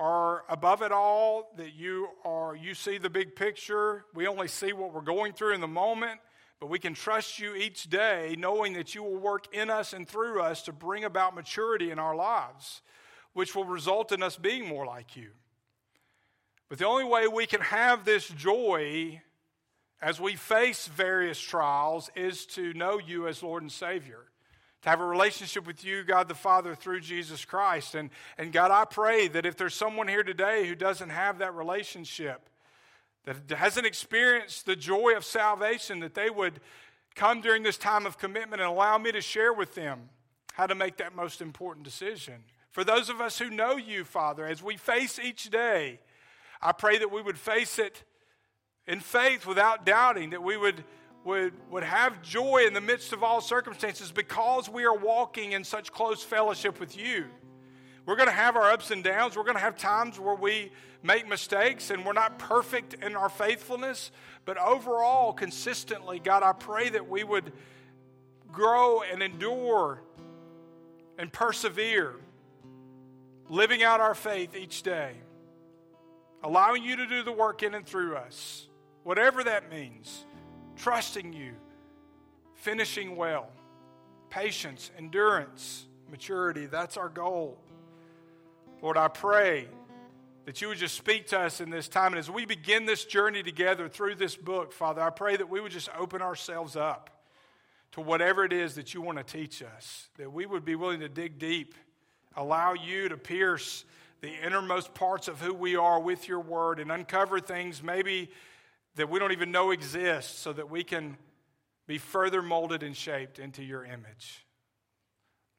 [0.00, 4.04] are above it all, that you are you see the big picture.
[4.14, 6.20] We only see what we're going through in the moment,
[6.60, 10.08] but we can trust you each day knowing that you will work in us and
[10.08, 12.82] through us to bring about maturity in our lives,
[13.32, 15.30] which will result in us being more like you.
[16.68, 19.22] But the only way we can have this joy
[20.02, 24.24] as we face various trials is to know you as Lord and Savior.
[24.82, 27.94] To have a relationship with you, God the Father, through Jesus Christ.
[27.94, 31.54] And, and God, I pray that if there's someone here today who doesn't have that
[31.54, 32.48] relationship,
[33.46, 36.60] that hasn't experienced the joy of salvation, that they would
[37.14, 40.08] come during this time of commitment and allow me to share with them
[40.54, 42.44] how to make that most important decision.
[42.70, 46.00] For those of us who know you, Father, as we face each day,
[46.60, 48.02] I pray that we would face it
[48.86, 50.84] in faith without doubting, that we would,
[51.24, 55.64] would, would have joy in the midst of all circumstances because we are walking in
[55.64, 57.26] such close fellowship with you.
[58.08, 59.36] We're going to have our ups and downs.
[59.36, 63.28] We're going to have times where we make mistakes and we're not perfect in our
[63.28, 64.10] faithfulness.
[64.46, 67.52] But overall, consistently, God, I pray that we would
[68.50, 70.00] grow and endure
[71.18, 72.14] and persevere,
[73.50, 75.12] living out our faith each day
[76.42, 78.68] allowing you to do the work in and through us,
[79.02, 80.24] whatever that means,
[80.76, 81.52] trusting you,
[82.54, 83.50] finishing well,
[84.30, 86.66] patience, endurance, maturity.
[86.66, 87.58] That's our goal.
[88.80, 89.66] Lord, I pray
[90.44, 92.12] that you would just speak to us in this time.
[92.12, 95.60] And as we begin this journey together through this book, Father, I pray that we
[95.60, 97.10] would just open ourselves up
[97.92, 101.00] to whatever it is that you want to teach us, that we would be willing
[101.00, 101.74] to dig deep,
[102.36, 103.84] allow you to pierce
[104.20, 108.30] the innermost parts of who we are with your word and uncover things maybe
[108.94, 111.16] that we don't even know exist so that we can
[111.86, 114.46] be further molded and shaped into your image.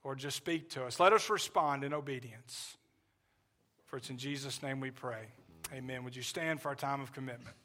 [0.03, 0.99] Lord, just speak to us.
[0.99, 2.78] Let us respond in obedience.
[3.89, 5.23] For it's in Jesus' name we pray.
[5.73, 6.03] Amen.
[6.03, 7.55] Would you stand for our time of commitment?